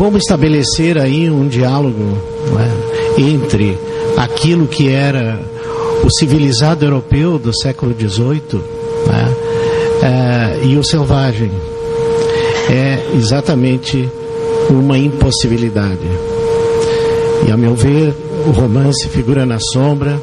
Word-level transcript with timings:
como 0.00 0.16
estabelecer 0.16 0.96
aí 0.96 1.30
um 1.30 1.46
diálogo 1.46 2.16
é, 2.58 3.20
entre 3.20 3.78
aquilo 4.16 4.66
que 4.66 4.88
era 4.88 5.38
o 6.02 6.10
civilizado 6.10 6.86
europeu 6.86 7.38
do 7.38 7.54
século 7.54 7.94
XVIII 7.94 8.62
né, 9.06 9.36
é, 10.02 10.64
e 10.64 10.78
o 10.78 10.82
selvagem. 10.82 11.52
É 12.70 13.14
exatamente 13.14 14.08
uma 14.70 14.96
impossibilidade. 14.96 16.08
E 17.46 17.52
a 17.52 17.56
meu 17.58 17.74
ver, 17.74 18.14
o 18.46 18.52
romance 18.52 19.06
Figura 19.06 19.44
na 19.44 19.58
Sombra 19.60 20.18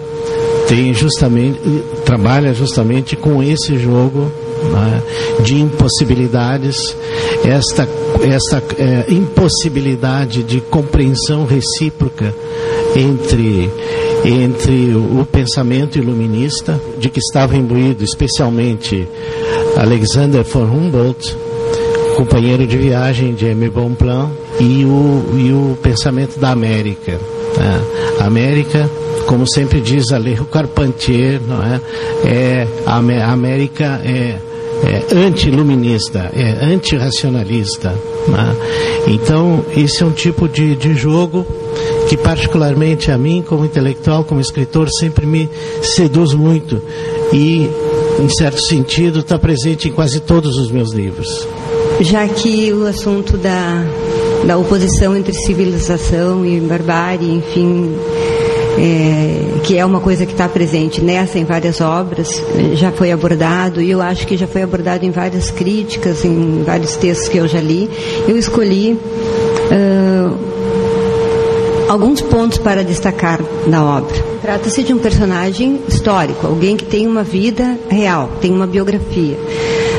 tem 0.68 0.92
justamente 0.92 1.60
trabalha 2.04 2.52
justamente 2.52 3.16
com 3.16 3.44
esse 3.44 3.78
jogo 3.78 4.32
né, 4.80 5.02
de 5.44 5.56
impossibilidades, 5.56 6.96
esta 7.44 7.88
esta 8.22 8.64
é, 8.78 9.06
impossibilidade 9.10 10.44
de 10.44 10.60
compreensão 10.62 11.46
recíproca 11.46 12.34
entre 12.96 13.70
entre 14.26 14.96
o 14.96 15.26
pensamento 15.26 15.98
iluminista 15.98 16.80
de 16.98 17.10
que 17.10 17.20
estava 17.20 17.56
imbuído 17.56 18.04
especialmente 18.04 19.08
Alexander 19.78 20.44
von 20.44 20.64
Humboldt, 20.64 21.38
companheiro 22.16 22.66
de 22.66 22.78
viagem 22.78 23.36
de 23.36 23.46
M. 23.46 23.70
Bonpland, 23.70 24.32
e 24.60 24.84
o, 24.86 25.24
e 25.38 25.54
o 25.54 25.78
pensamento 25.82 26.40
da 26.40 26.50
América. 26.50 27.20
Né? 27.58 27.82
A 28.20 28.26
América, 28.26 28.90
como 29.28 29.48
sempre 29.48 29.80
diz 29.80 30.12
Alejo 30.12 30.46
Carpentier, 30.46 31.40
não 31.48 31.64
é? 31.64 31.82
é 32.26 32.68
a 32.86 33.32
América 33.32 34.02
é 34.04 34.40
é 34.84 35.16
anti-iluminista, 35.16 36.30
é 36.34 36.66
anti-racionalista. 36.66 37.90
Né? 38.28 38.56
Então, 39.08 39.66
esse 39.76 40.04
é 40.04 40.06
um 40.06 40.12
tipo 40.12 40.48
de, 40.48 40.76
de 40.76 40.96
jogo 40.96 41.46
que, 42.08 42.18
particularmente 42.18 43.12
a 43.12 43.18
mim, 43.18 43.44
como 43.46 43.66
intelectual, 43.66 44.24
como 44.24 44.40
escritor, 44.40 44.90
sempre 44.90 45.26
me 45.26 45.50
seduz 45.82 46.34
muito 46.34 46.82
e, 47.34 47.70
em 48.20 48.30
certo 48.30 48.62
sentido, 48.62 49.20
está 49.20 49.38
presente 49.38 49.90
em 49.90 49.92
quase 49.92 50.20
todos 50.20 50.58
os 50.58 50.72
meus 50.72 50.94
livros. 50.94 51.48
Já 52.02 52.28
que 52.28 52.72
o 52.74 52.86
assunto 52.86 53.38
da, 53.38 53.84
da 54.46 54.58
oposição 54.58 55.16
entre 55.16 55.34
civilização 55.34 56.46
e 56.46 56.60
barbárie, 56.60 57.34
enfim, 57.34 57.96
é, 58.78 59.60
que 59.64 59.78
é 59.78 59.86
uma 59.86 60.00
coisa 60.00 60.26
que 60.26 60.32
está 60.32 60.48
presente 60.48 61.02
nessa 61.02 61.40
em 61.40 61.46
várias 61.46 61.82
obras, 61.82 62.42
já 62.74 62.92
foi 62.92 63.12
abordado 63.12 63.82
e 63.82 63.90
eu 63.90 64.02
acho 64.02 64.28
que 64.28 64.38
já 64.38 64.48
foi 64.48 64.62
abordado 64.62 65.06
em 65.06 65.12
várias 65.12 65.50
críticas, 65.50 66.24
em 66.24 66.64
vários 66.64 66.96
textos 66.96 67.28
que 67.28 67.38
eu 67.38 67.48
já 67.48 67.60
li. 67.60 67.90
Eu 68.28 68.38
escolhi 68.38 68.94
uh, 68.94 70.38
alguns 71.90 72.22
pontos 72.22 72.58
para 72.60 72.84
destacar 72.84 73.40
na 73.66 73.84
obra. 73.84 74.16
Trata-se 74.42 74.84
de 74.84 74.94
um 74.94 75.00
personagem 75.00 75.82
histórico, 75.88 76.46
alguém 76.46 76.78
que 76.78 76.86
tem 76.86 77.08
uma 77.08 77.24
vida 77.24 77.78
real, 77.90 78.30
tem 78.40 78.52
uma 78.52 78.68
biografia. 78.68 79.38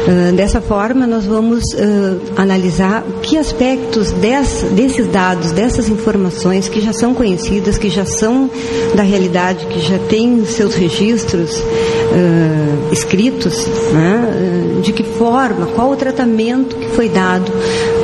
Uh, 0.06 0.32
dessa 0.34 0.60
forma, 0.60 1.06
nós 1.06 1.26
vamos 1.26 1.64
uh, 1.74 2.20
analisar 2.36 3.04
que 3.22 3.36
aspectos 3.36 4.10
dessa, 4.12 4.66
desses 4.68 5.06
dados, 5.08 5.52
dessas 5.52 5.88
informações 5.88 6.68
que 6.68 6.80
já 6.80 6.92
são 6.92 7.12
conhecidas, 7.12 7.76
que 7.76 7.90
já 7.90 8.06
são 8.06 8.50
da 8.94 9.02
realidade, 9.02 9.66
que 9.66 9.80
já 9.80 9.98
têm 9.98 10.46
seus 10.46 10.74
registros 10.74 11.58
uh, 11.58 12.92
escritos, 12.92 13.66
né, 13.92 14.80
de 14.82 14.92
que 14.92 15.02
forma, 15.02 15.66
qual 15.74 15.90
o 15.90 15.96
tratamento 15.96 16.76
que 16.76 16.88
foi 16.90 17.08
dado 17.08 17.52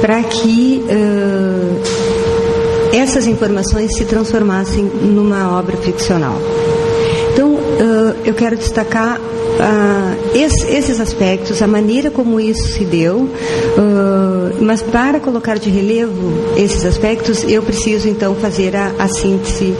para 0.00 0.22
que 0.22 0.84
essas 2.92 3.26
informações 3.26 3.96
se 3.96 4.04
transformassem 4.04 4.84
numa 4.84 5.56
obra 5.56 5.76
ficcional. 5.76 6.36
Então, 7.32 7.58
eu 8.24 8.34
quero 8.34 8.56
destacar 8.56 9.20
ah, 9.60 10.14
esses 10.34 11.00
aspectos, 11.00 11.62
a 11.62 11.66
maneira 11.66 12.10
como 12.10 12.40
isso 12.40 12.66
se 12.68 12.84
deu, 12.84 13.18
uh, 13.18 14.64
mas 14.64 14.82
para 14.82 15.20
colocar 15.20 15.58
de 15.58 15.70
relevo 15.70 16.32
esses 16.56 16.84
aspectos, 16.84 17.44
eu 17.44 17.62
preciso 17.62 18.08
então 18.08 18.34
fazer 18.34 18.74
a, 18.74 18.92
a 18.98 19.08
síntese 19.08 19.74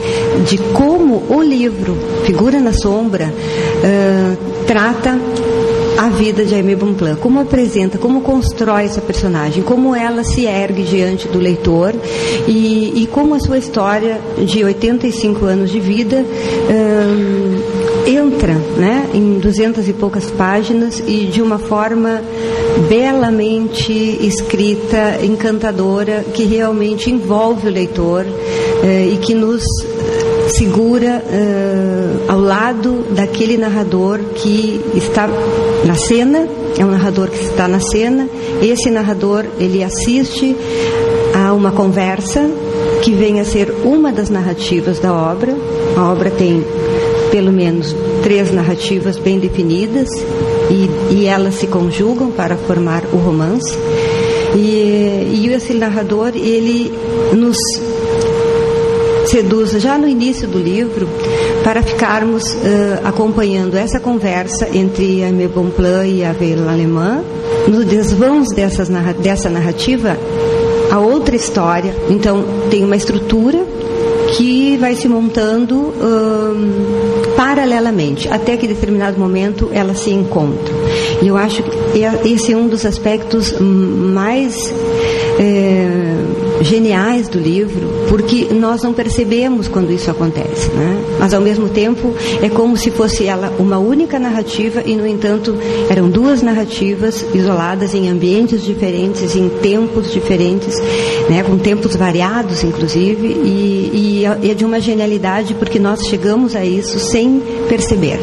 de 0.47 0.59
como 0.73 1.25
o 1.29 1.43
livro 1.43 1.97
Figura 2.25 2.61
na 2.61 2.73
Sombra 2.73 3.33
uh, 3.33 4.65
trata 4.67 5.19
a 5.99 6.09
vida 6.09 6.45
de 6.45 6.55
Aimee 6.55 6.75
Bonpland, 6.75 7.21
como 7.21 7.41
apresenta, 7.41 7.99
como 7.99 8.21
constrói 8.21 8.85
essa 8.85 9.01
personagem, 9.01 9.63
como 9.63 9.95
ela 9.95 10.25
se 10.25 10.45
ergue 10.45 10.83
diante 10.83 11.29
do 11.29 11.39
leitor 11.39 11.95
e, 12.49 13.03
e 13.03 13.07
como 13.07 13.35
a 13.35 13.41
sua 13.41 13.59
história 13.59 14.21
de 14.45 14.65
85 14.65 15.45
anos 15.45 15.71
de 15.71 15.81
vida 15.81 16.25
entra 18.07 18.55
né, 18.77 19.11
em 19.15 19.39
duzentas 19.39 19.89
e 19.89 19.93
poucas 19.93 20.31
páginas 20.31 21.03
e 21.07 21.27
de 21.27 21.41
uma 21.41 21.59
forma 21.59 22.23
belamente 22.89 23.93
escrita, 24.21 25.19
encantadora, 25.23 26.25
que 26.35 26.45
realmente 26.45 27.11
envolve 27.11 27.69
o 27.69 27.71
leitor 27.71 28.27
eh, 28.83 29.11
e 29.13 29.17
que 29.19 29.35
nos 29.35 29.63
segura 30.49 31.25
eh, 31.27 32.25
ao 32.29 32.41
lado 32.41 33.05
daquele 33.11 33.57
narrador 33.57 34.19
que 34.35 34.81
está 34.95 35.29
na 35.85 35.95
cena, 35.95 36.47
é 36.79 36.85
um 36.85 36.91
narrador 36.91 37.29
que 37.29 37.43
está 37.43 37.67
na 37.67 37.81
cena, 37.81 38.29
esse 38.61 38.91
narrador 38.91 39.45
ele 39.59 39.83
assiste 39.83 40.57
a 41.35 41.53
uma 41.53 41.73
conversa 41.73 42.51
que 43.03 43.13
vem 43.13 43.41
a 43.41 43.45
ser 43.45 43.71
uma 43.85 44.13
das 44.13 44.31
narrativas 44.31 44.99
da 44.99 45.13
obra. 45.13 45.55
A 45.97 46.11
obra 46.11 46.31
tem 46.31 46.65
pelo 47.35 47.51
menos 47.51 47.97
três 48.23 48.53
narrativas 48.53 49.19
bem 49.19 49.41
definidas 49.41 50.09
e, 50.71 51.15
e 51.17 51.27
elas 51.27 51.57
se 51.57 51.67
conjugam 51.67 52.31
para 52.31 52.57
formar 52.57 53.03
o 53.13 53.17
romance. 53.17 53.77
E, 54.55 55.41
e 55.43 55.53
esse 55.53 55.75
narrador, 55.75 56.31
ele 56.37 56.97
nos 57.33 57.57
seduz 59.27 59.73
já 59.83 59.99
no 59.99 60.07
início 60.07 60.47
do 60.47 60.61
livro 60.61 61.09
para 61.65 61.83
ficarmos 61.83 62.45
uh, 62.53 63.01
acompanhando 63.03 63.75
essa 63.75 63.99
conversa 63.99 64.69
entre 64.73 65.25
Aimé 65.25 65.49
Bonpland 65.49 66.09
e 66.09 66.23
a 66.23 66.33
Vela 66.33 66.71
Alemã. 66.71 67.21
Nos 67.67 67.85
desvãos 67.85 68.47
dessas, 68.55 68.89
dessa 69.21 69.51
narrativa, 69.51 70.17
a 70.89 71.01
outra 71.01 71.35
história. 71.35 71.97
Então, 72.09 72.45
tem 72.71 72.85
uma 72.85 72.95
estrutura 72.95 73.67
que 74.37 74.77
vai 74.79 74.95
se 74.97 75.09
montando 75.09 75.77
um, 75.77 77.24
paralelamente, 77.55 78.29
até 78.29 78.57
que 78.57 78.67
em 78.67 78.69
determinado 78.69 79.19
momento 79.19 79.71
ela 79.73 79.95
se 79.95 80.11
encontra. 80.11 80.75
E 81.23 81.29
eu 81.29 81.37
acho 81.37 81.63
que 81.63 82.03
é, 82.03 82.29
esse 82.29 82.53
é 82.53 82.57
um 82.57 82.67
dos 82.67 82.85
aspectos 82.85 83.55
mais 83.61 84.75
é, 85.39 86.17
geniais 86.61 87.29
do 87.29 87.39
livro, 87.39 87.89
porque 88.09 88.47
nós 88.53 88.83
não 88.83 88.93
percebemos 88.93 89.69
quando 89.69 89.91
isso 89.91 90.11
acontece, 90.11 90.71
né? 90.71 91.03
Mas 91.19 91.35
ao 91.35 91.41
mesmo 91.41 91.69
tempo 91.69 92.15
é 92.43 92.49
como 92.49 92.77
se 92.77 92.91
fosse 92.91 93.27
ela 93.27 93.53
uma 93.59 93.79
única 93.79 94.19
narrativa 94.19 94.83
e 94.85 94.95
no 94.95 95.07
entanto 95.07 95.57
eram 95.89 96.09
duas 96.09 96.43
narrativas 96.43 97.25
isoladas 97.35 97.95
em 97.95 98.09
ambientes 98.09 98.63
diferentes, 98.63 99.35
em 99.35 99.49
tempos 99.49 100.13
diferentes, 100.13 100.79
né? 101.29 101.43
Com 101.43 101.59
tempos 101.59 101.97
variados, 101.97 102.63
inclusive, 102.63 103.27
e, 103.27 104.23
e 104.43 104.51
é 104.51 104.55
de 104.55 104.65
uma 104.65 104.81
genialidade 104.81 105.55
porque 105.55 105.79
nós 105.79 106.07
chegamos 106.07 106.55
a 106.55 106.65
isso 106.65 106.99
sem 106.99 107.43
perceber 107.69 108.19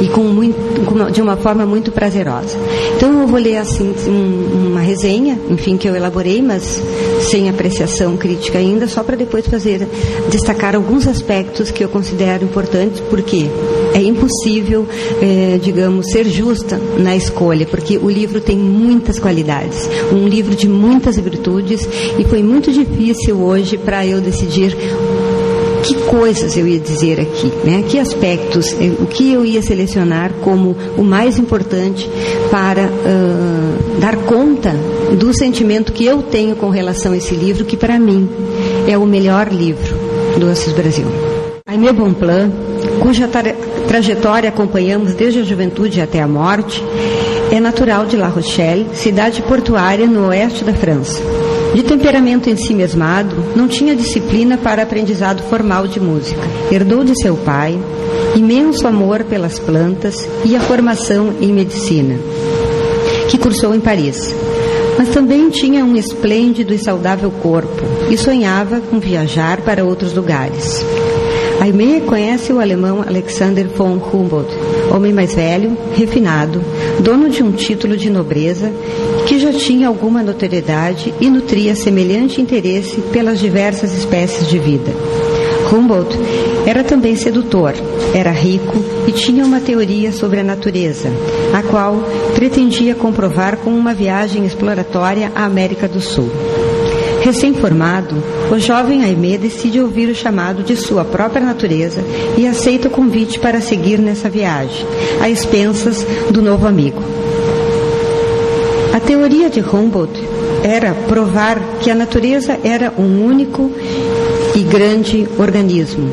e 0.00 0.08
com 0.08 0.22
muito, 0.22 0.56
de 1.12 1.22
uma 1.22 1.36
forma 1.36 1.66
muito 1.66 1.90
prazerosa. 1.92 2.58
Então 2.96 3.22
eu 3.22 3.26
vou 3.26 3.38
ler 3.38 3.58
assim 3.58 3.94
um, 4.06 4.68
uma 4.70 4.80
resenha, 4.80 5.38
enfim, 5.50 5.76
que 5.76 5.88
eu 5.88 5.94
elaborei, 5.94 6.42
mas 6.42 6.80
sem 7.30 7.48
apreciação 7.48 8.16
crítica 8.16 8.58
ainda, 8.58 8.86
só 8.86 9.02
para 9.02 9.16
depois 9.16 9.46
fazer 9.46 9.86
destacar 10.30 10.74
alguns 10.74 11.06
aspectos 11.06 11.70
que 11.70 11.82
eu 11.82 11.88
considero 11.88 12.44
importantes, 12.44 13.00
porque 13.00 13.46
é 13.94 14.00
impossível, 14.00 14.86
é, 15.20 15.58
digamos, 15.62 16.10
ser 16.10 16.26
justa 16.28 16.80
na 16.98 17.16
escolha, 17.16 17.66
porque 17.66 17.98
o 17.98 18.08
livro 18.08 18.40
tem 18.40 18.56
muitas 18.56 19.18
qualidades, 19.18 19.88
um 20.12 20.26
livro 20.28 20.54
de 20.54 20.68
muitas 20.68 21.18
virtudes, 21.18 21.88
e 22.18 22.24
foi 22.24 22.42
muito 22.42 22.70
difícil 22.72 23.40
hoje 23.40 23.76
para 23.76 24.06
eu 24.06 24.20
decidir 24.20 24.76
que 25.86 25.94
coisas 25.94 26.56
eu 26.56 26.66
ia 26.66 26.80
dizer 26.80 27.20
aqui, 27.20 27.52
né? 27.64 27.84
que 27.88 27.98
aspectos, 27.98 28.72
eh, 28.72 28.92
o 28.98 29.06
que 29.06 29.32
eu 29.32 29.44
ia 29.44 29.62
selecionar 29.62 30.32
como 30.42 30.76
o 30.98 31.02
mais 31.04 31.38
importante 31.38 32.10
para 32.50 32.86
uh, 32.86 34.00
dar 34.00 34.16
conta 34.16 34.74
do 35.16 35.32
sentimento 35.32 35.92
que 35.92 36.04
eu 36.04 36.22
tenho 36.22 36.56
com 36.56 36.70
relação 36.70 37.12
a 37.12 37.16
esse 37.16 37.36
livro, 37.36 37.64
que 37.64 37.76
para 37.76 37.98
mim 38.00 38.28
é 38.88 38.98
o 38.98 39.06
melhor 39.06 39.48
livro 39.48 39.94
do 40.38 40.48
Assis 40.48 40.72
Brasil. 40.72 41.06
Aimé 41.64 41.92
Bonpland, 41.92 42.52
cuja 43.00 43.28
tra 43.28 43.54
trajetória 43.86 44.48
acompanhamos 44.48 45.14
desde 45.14 45.38
a 45.38 45.44
juventude 45.44 46.00
até 46.00 46.20
a 46.20 46.26
morte, 46.26 46.82
é 47.52 47.60
natural 47.60 48.06
de 48.06 48.16
La 48.16 48.26
Rochelle, 48.26 48.86
cidade 48.94 49.40
portuária 49.42 50.08
no 50.08 50.26
oeste 50.26 50.64
da 50.64 50.74
França 50.74 51.22
De 51.76 51.82
temperamento 51.82 52.48
ensimesmado, 52.48 53.36
não 53.54 53.68
tinha 53.68 53.94
disciplina 53.94 54.56
para 54.56 54.82
aprendizado 54.82 55.42
formal 55.42 55.86
de 55.86 56.00
música. 56.00 56.40
Herdou 56.72 57.04
de 57.04 57.12
seu 57.20 57.36
pai 57.36 57.78
imenso 58.34 58.88
amor 58.88 59.24
pelas 59.24 59.58
plantas 59.58 60.26
e 60.42 60.56
a 60.56 60.60
formação 60.60 61.34
em 61.38 61.52
medicina, 61.52 62.18
que 63.28 63.36
cursou 63.36 63.74
em 63.74 63.80
Paris. 63.80 64.34
Mas 64.96 65.10
também 65.10 65.50
tinha 65.50 65.84
um 65.84 65.94
esplêndido 65.94 66.72
e 66.72 66.78
saudável 66.78 67.30
corpo 67.30 67.82
e 68.10 68.16
sonhava 68.16 68.80
com 68.80 68.98
viajar 68.98 69.60
para 69.60 69.84
outros 69.84 70.14
lugares. 70.14 70.82
Aimee 71.60 72.00
conhece 72.00 72.54
o 72.54 72.58
alemão 72.58 73.04
Alexander 73.06 73.68
von 73.68 73.98
Humboldt, 73.98 74.50
homem 74.90 75.12
mais 75.12 75.34
velho, 75.34 75.76
refinado, 75.94 76.62
dono 77.00 77.28
de 77.28 77.42
um 77.42 77.52
título 77.52 77.96
de 77.96 78.10
nobreza, 78.10 78.72
que 79.26 79.38
já 79.38 79.52
tinha 79.52 79.88
alguma 79.88 80.22
notoriedade 80.22 81.12
e 81.20 81.28
nutria 81.28 81.74
semelhante 81.74 82.40
interesse 82.40 83.00
pelas 83.12 83.38
diversas 83.38 83.96
espécies 83.96 84.48
de 84.48 84.58
vida. 84.58 84.92
Humboldt 85.72 86.16
era 86.64 86.84
também 86.84 87.16
sedutor, 87.16 87.74
era 88.14 88.30
rico 88.30 88.84
e 89.06 89.12
tinha 89.12 89.44
uma 89.44 89.60
teoria 89.60 90.12
sobre 90.12 90.40
a 90.40 90.44
natureza, 90.44 91.08
a 91.52 91.62
qual 91.62 92.02
pretendia 92.34 92.94
comprovar 92.94 93.56
com 93.58 93.70
uma 93.70 93.92
viagem 93.92 94.44
exploratória 94.44 95.32
à 95.34 95.44
América 95.44 95.88
do 95.88 96.00
Sul. 96.00 96.30
Recém-formado, 97.26 98.22
o 98.52 98.56
jovem 98.56 99.02
Aimé 99.02 99.36
decide 99.36 99.80
ouvir 99.80 100.08
o 100.08 100.14
chamado 100.14 100.62
de 100.62 100.76
sua 100.76 101.04
própria 101.04 101.44
natureza 101.44 102.00
e 102.38 102.46
aceita 102.46 102.86
o 102.86 102.90
convite 102.90 103.40
para 103.40 103.60
seguir 103.60 103.98
nessa 103.98 104.30
viagem, 104.30 104.86
a 105.20 105.28
expensas 105.28 106.06
do 106.30 106.40
novo 106.40 106.68
amigo. 106.68 107.02
A 108.94 109.00
teoria 109.00 109.50
de 109.50 109.58
Humboldt 109.58 110.22
era 110.62 110.94
provar 111.08 111.60
que 111.80 111.90
a 111.90 111.96
natureza 111.96 112.60
era 112.62 112.94
um 112.96 113.26
único 113.26 113.72
e 114.54 114.60
grande 114.60 115.28
organismo 115.36 116.08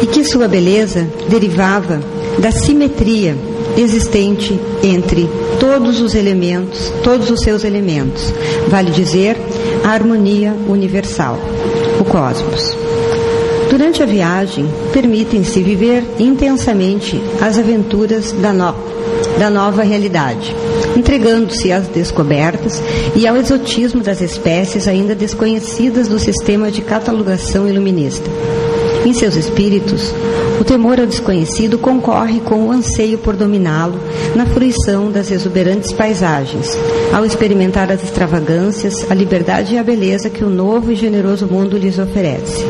e 0.00 0.06
que 0.06 0.22
sua 0.22 0.46
beleza 0.46 1.08
derivava 1.28 2.00
da 2.38 2.52
simetria 2.52 3.36
existente 3.76 4.58
entre 4.82 5.28
todos 5.58 6.00
os 6.00 6.14
elementos, 6.14 6.92
todos 7.02 7.30
os 7.30 7.40
seus 7.40 7.64
elementos. 7.64 8.32
Vale 8.68 8.90
dizer, 8.90 9.36
a 9.84 9.88
harmonia 9.88 10.54
universal, 10.68 11.38
o 12.00 12.04
cosmos. 12.04 12.76
Durante 13.70 14.02
a 14.02 14.06
viagem, 14.06 14.68
permitem-se 14.92 15.62
viver 15.62 16.02
intensamente 16.18 17.20
as 17.40 17.56
aventuras 17.56 18.32
da, 18.32 18.52
no, 18.52 18.74
da 19.38 19.48
nova 19.48 19.84
realidade, 19.84 20.54
entregando-se 20.96 21.70
às 21.70 21.86
descobertas 21.86 22.82
e 23.14 23.28
ao 23.28 23.36
exotismo 23.36 24.02
das 24.02 24.20
espécies 24.20 24.88
ainda 24.88 25.14
desconhecidas 25.14 26.08
do 26.08 26.18
sistema 26.18 26.68
de 26.68 26.82
catalogação 26.82 27.68
iluminista. 27.68 28.28
Em 29.06 29.14
seus 29.14 29.36
espíritos, 29.36 30.12
o 30.60 30.64
temor 30.64 31.00
ao 31.00 31.06
desconhecido 31.06 31.78
concorre 31.78 32.38
com 32.40 32.66
o 32.66 32.70
anseio 32.70 33.16
por 33.16 33.34
dominá-lo 33.34 33.98
na 34.36 34.44
fruição 34.44 35.10
das 35.10 35.30
exuberantes 35.30 35.90
paisagens, 35.90 36.76
ao 37.12 37.24
experimentar 37.24 37.90
as 37.90 38.04
extravagâncias, 38.04 39.10
a 39.10 39.14
liberdade 39.14 39.74
e 39.74 39.78
a 39.78 39.82
beleza 39.82 40.28
que 40.28 40.44
o 40.44 40.50
novo 40.50 40.92
e 40.92 40.94
generoso 40.94 41.46
mundo 41.46 41.78
lhes 41.78 41.98
oferece. 41.98 42.62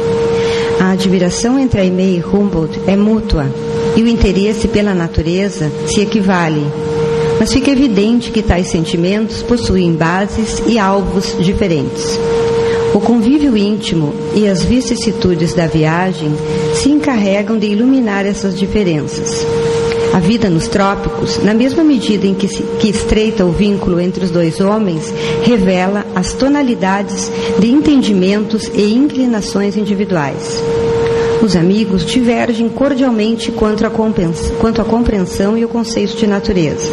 A 0.79 0.93
admiração 0.93 1.59
entre 1.59 1.81
Aimee 1.81 2.19
e 2.19 2.25
Humboldt 2.25 2.81
é 2.87 2.97
mútua 2.97 3.47
e 3.97 4.03
o 4.03 4.09
interesse 4.09 4.69
pela 4.69 4.95
natureza 4.95 5.71
se 5.89 6.01
equivale, 6.01 6.65
mas 7.41 7.53
fica 7.53 7.73
evidente 7.73 8.31
que 8.31 8.41
tais 8.41 8.69
sentimentos 8.69 9.43
possuem 9.43 9.93
bases 9.95 10.63
e 10.67 10.79
alvos 10.79 11.37
diferentes. 11.41 12.19
O 12.93 13.01
convívio 13.01 13.57
íntimo 13.57 14.13
e 14.35 14.49
as 14.49 14.65
vicissitudes 14.65 15.55
da 15.55 15.67
viagem 15.67 16.33
se 16.75 16.91
encarregam 16.91 17.57
de 17.57 17.67
iluminar 17.67 18.27
essas 18.27 18.59
diferenças. 18.59 19.47
A 20.13 20.19
vida 20.19 20.51
nos 20.51 20.67
trópicos, 20.67 21.39
na 21.39 21.55
mesma 21.55 21.85
medida 21.85 22.27
em 22.27 22.35
que, 22.35 22.49
se, 22.49 22.65
que 22.81 22.89
estreita 22.89 23.47
o 23.47 23.53
vínculo 23.53 24.01
entre 24.01 24.25
os 24.25 24.31
dois 24.33 24.61
homens, 24.61 25.15
revela 25.45 26.05
as 26.17 26.33
tonalidades 26.33 27.31
de 27.61 27.71
entendimentos 27.71 28.69
e 28.75 28.93
inclinações 28.93 29.77
individuais. 29.77 30.61
Os 31.41 31.55
amigos 31.55 32.05
divergem 32.05 32.69
cordialmente 32.69 33.53
quanto 33.53 33.87
à, 33.87 33.91
quanto 33.91 34.83
à 34.83 34.85
compreensão 34.85 35.57
e 35.57 35.65
o 35.65 35.69
conceito 35.69 36.17
de 36.17 36.27
natureza. 36.27 36.91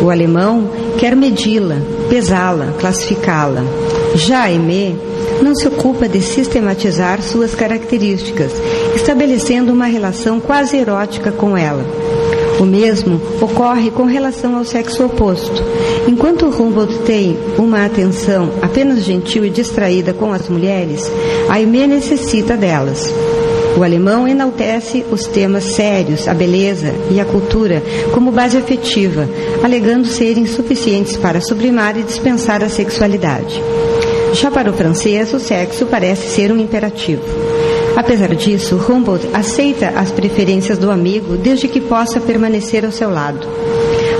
O 0.00 0.08
alemão 0.08 0.70
quer 0.98 1.14
medi-la, 1.14 1.76
pesá-la, 2.08 2.72
classificá-la. 2.78 3.62
Já 4.14 4.44
Aimé 4.44 4.94
não 5.42 5.54
se 5.54 5.68
ocupa 5.68 6.08
de 6.08 6.20
sistematizar 6.20 7.22
suas 7.22 7.54
características, 7.54 8.52
estabelecendo 8.94 9.72
uma 9.72 9.86
relação 9.86 10.40
quase 10.40 10.76
erótica 10.76 11.30
com 11.32 11.56
ela. 11.56 11.84
O 12.58 12.64
mesmo 12.64 13.20
ocorre 13.40 13.90
com 13.90 14.04
relação 14.04 14.56
ao 14.56 14.64
sexo 14.64 15.04
oposto. 15.04 15.62
Enquanto 16.08 16.46
Humboldt 16.46 17.00
tem 17.00 17.36
uma 17.58 17.84
atenção 17.84 18.50
apenas 18.62 19.04
gentil 19.04 19.44
e 19.44 19.50
distraída 19.50 20.14
com 20.14 20.32
as 20.32 20.48
mulheres, 20.48 21.10
Aimé 21.50 21.86
necessita 21.86 22.56
delas. 22.56 23.12
O 23.76 23.82
alemão 23.82 24.26
enaltece 24.26 25.04
os 25.10 25.26
temas 25.26 25.64
sérios, 25.64 26.26
a 26.26 26.32
beleza 26.32 26.94
e 27.10 27.20
a 27.20 27.26
cultura 27.26 27.82
como 28.14 28.32
base 28.32 28.56
afetiva, 28.56 29.28
alegando 29.62 30.06
serem 30.06 30.46
suficientes 30.46 31.14
para 31.14 31.42
sublimar 31.42 31.94
e 31.98 32.02
dispensar 32.02 32.64
a 32.64 32.70
sexualidade. 32.70 33.62
Já 34.32 34.50
para 34.50 34.70
o 34.70 34.74
francês, 34.74 35.32
o 35.32 35.40
sexo 35.40 35.86
parece 35.86 36.28
ser 36.28 36.52
um 36.52 36.58
imperativo. 36.58 37.22
Apesar 37.96 38.34
disso, 38.34 38.76
Humboldt 38.76 39.26
aceita 39.32 39.88
as 39.96 40.10
preferências 40.10 40.76
do 40.76 40.90
amigo 40.90 41.36
desde 41.36 41.66
que 41.66 41.80
possa 41.80 42.20
permanecer 42.20 42.84
ao 42.84 42.92
seu 42.92 43.10
lado. 43.10 43.48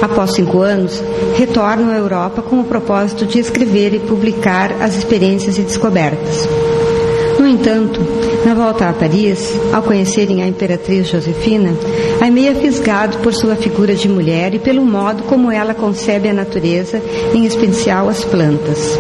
Após 0.00 0.32
cinco 0.32 0.60
anos, 0.60 1.02
retorna 1.36 1.92
à 1.92 1.98
Europa 1.98 2.40
com 2.40 2.60
o 2.60 2.64
propósito 2.64 3.26
de 3.26 3.38
escrever 3.38 3.94
e 3.94 3.98
publicar 3.98 4.72
as 4.80 4.96
experiências 4.96 5.58
e 5.58 5.62
descobertas. 5.62 6.48
No 7.38 7.46
entanto, 7.46 8.00
na 8.46 8.54
volta 8.54 8.88
a 8.88 8.92
Paris, 8.92 9.54
ao 9.72 9.82
conhecerem 9.82 10.42
a 10.42 10.48
imperatriz 10.48 11.08
Josefina, 11.08 11.74
Aimee 12.20 12.48
é 12.48 12.54
fisgado 12.54 13.18
por 13.18 13.34
sua 13.34 13.56
figura 13.56 13.94
de 13.94 14.08
mulher 14.08 14.54
e 14.54 14.58
pelo 14.58 14.84
modo 14.84 15.24
como 15.24 15.50
ela 15.50 15.74
concebe 15.74 16.28
a 16.28 16.32
natureza, 16.32 17.02
em 17.34 17.44
especial 17.44 18.08
as 18.08 18.24
plantas. 18.24 18.98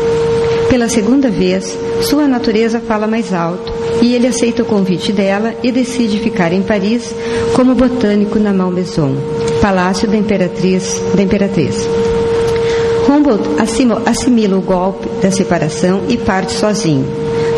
Pela 0.68 0.88
segunda 0.88 1.30
vez, 1.30 1.78
sua 2.02 2.26
natureza 2.26 2.80
fala 2.80 3.06
mais 3.06 3.32
alto 3.32 3.72
e 4.02 4.14
ele 4.14 4.26
aceita 4.26 4.62
o 4.62 4.66
convite 4.66 5.12
dela 5.12 5.54
e 5.62 5.70
decide 5.70 6.18
ficar 6.18 6.52
em 6.52 6.62
Paris 6.62 7.14
como 7.54 7.74
botânico 7.74 8.38
na 8.38 8.52
Malmaison, 8.52 9.16
palácio 9.60 10.08
da 10.08 10.16
imperatriz. 10.16 11.00
Da 11.14 11.22
imperatriz. 11.22 11.88
Humboldt 13.08 13.48
assimila 14.04 14.58
o 14.58 14.60
golpe 14.60 15.08
da 15.22 15.30
separação 15.30 16.02
e 16.08 16.16
parte 16.16 16.52
sozinho. 16.52 17.06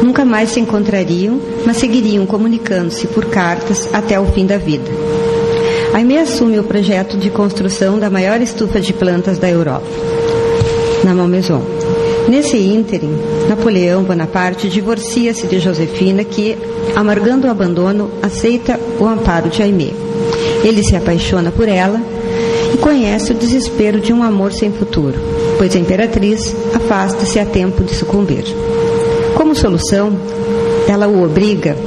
Nunca 0.02 0.24
mais 0.24 0.50
se 0.50 0.60
encontrariam, 0.60 1.40
mas 1.64 1.78
seguiriam 1.78 2.26
comunicando-se 2.26 3.06
por 3.08 3.24
cartas 3.26 3.88
até 3.92 4.20
o 4.20 4.26
fim 4.26 4.46
da 4.46 4.58
vida. 4.58 4.90
Aimee 5.94 6.18
assume 6.18 6.58
o 6.58 6.64
projeto 6.64 7.16
de 7.16 7.30
construção 7.30 7.98
da 7.98 8.10
maior 8.10 8.40
estufa 8.40 8.80
de 8.80 8.92
plantas 8.92 9.38
da 9.38 9.48
Europa, 9.48 9.86
na 11.02 11.14
Malmaison. 11.14 11.77
Nesse 12.28 12.58
ínterim, 12.58 13.16
Napoleão 13.48 14.02
Bonaparte 14.02 14.68
divorcia-se 14.68 15.46
de 15.46 15.58
Josefina, 15.58 16.22
que, 16.22 16.58
amargando 16.94 17.46
o 17.46 17.50
abandono, 17.50 18.10
aceita 18.22 18.78
o 19.00 19.06
amparo 19.06 19.48
de 19.48 19.62
Aimé. 19.62 19.92
Ele 20.62 20.84
se 20.84 20.94
apaixona 20.94 21.50
por 21.50 21.66
ela 21.66 21.98
e 22.74 22.76
conhece 22.76 23.32
o 23.32 23.34
desespero 23.34 23.98
de 23.98 24.12
um 24.12 24.22
amor 24.22 24.52
sem 24.52 24.70
futuro, 24.70 25.14
pois 25.56 25.74
a 25.74 25.78
imperatriz 25.78 26.54
afasta-se 26.74 27.38
a 27.38 27.46
tempo 27.46 27.82
de 27.82 27.94
sucumbir. 27.94 28.44
Como 29.34 29.54
solução, 29.54 30.12
ela 30.86 31.08
o 31.08 31.24
obriga, 31.24 31.78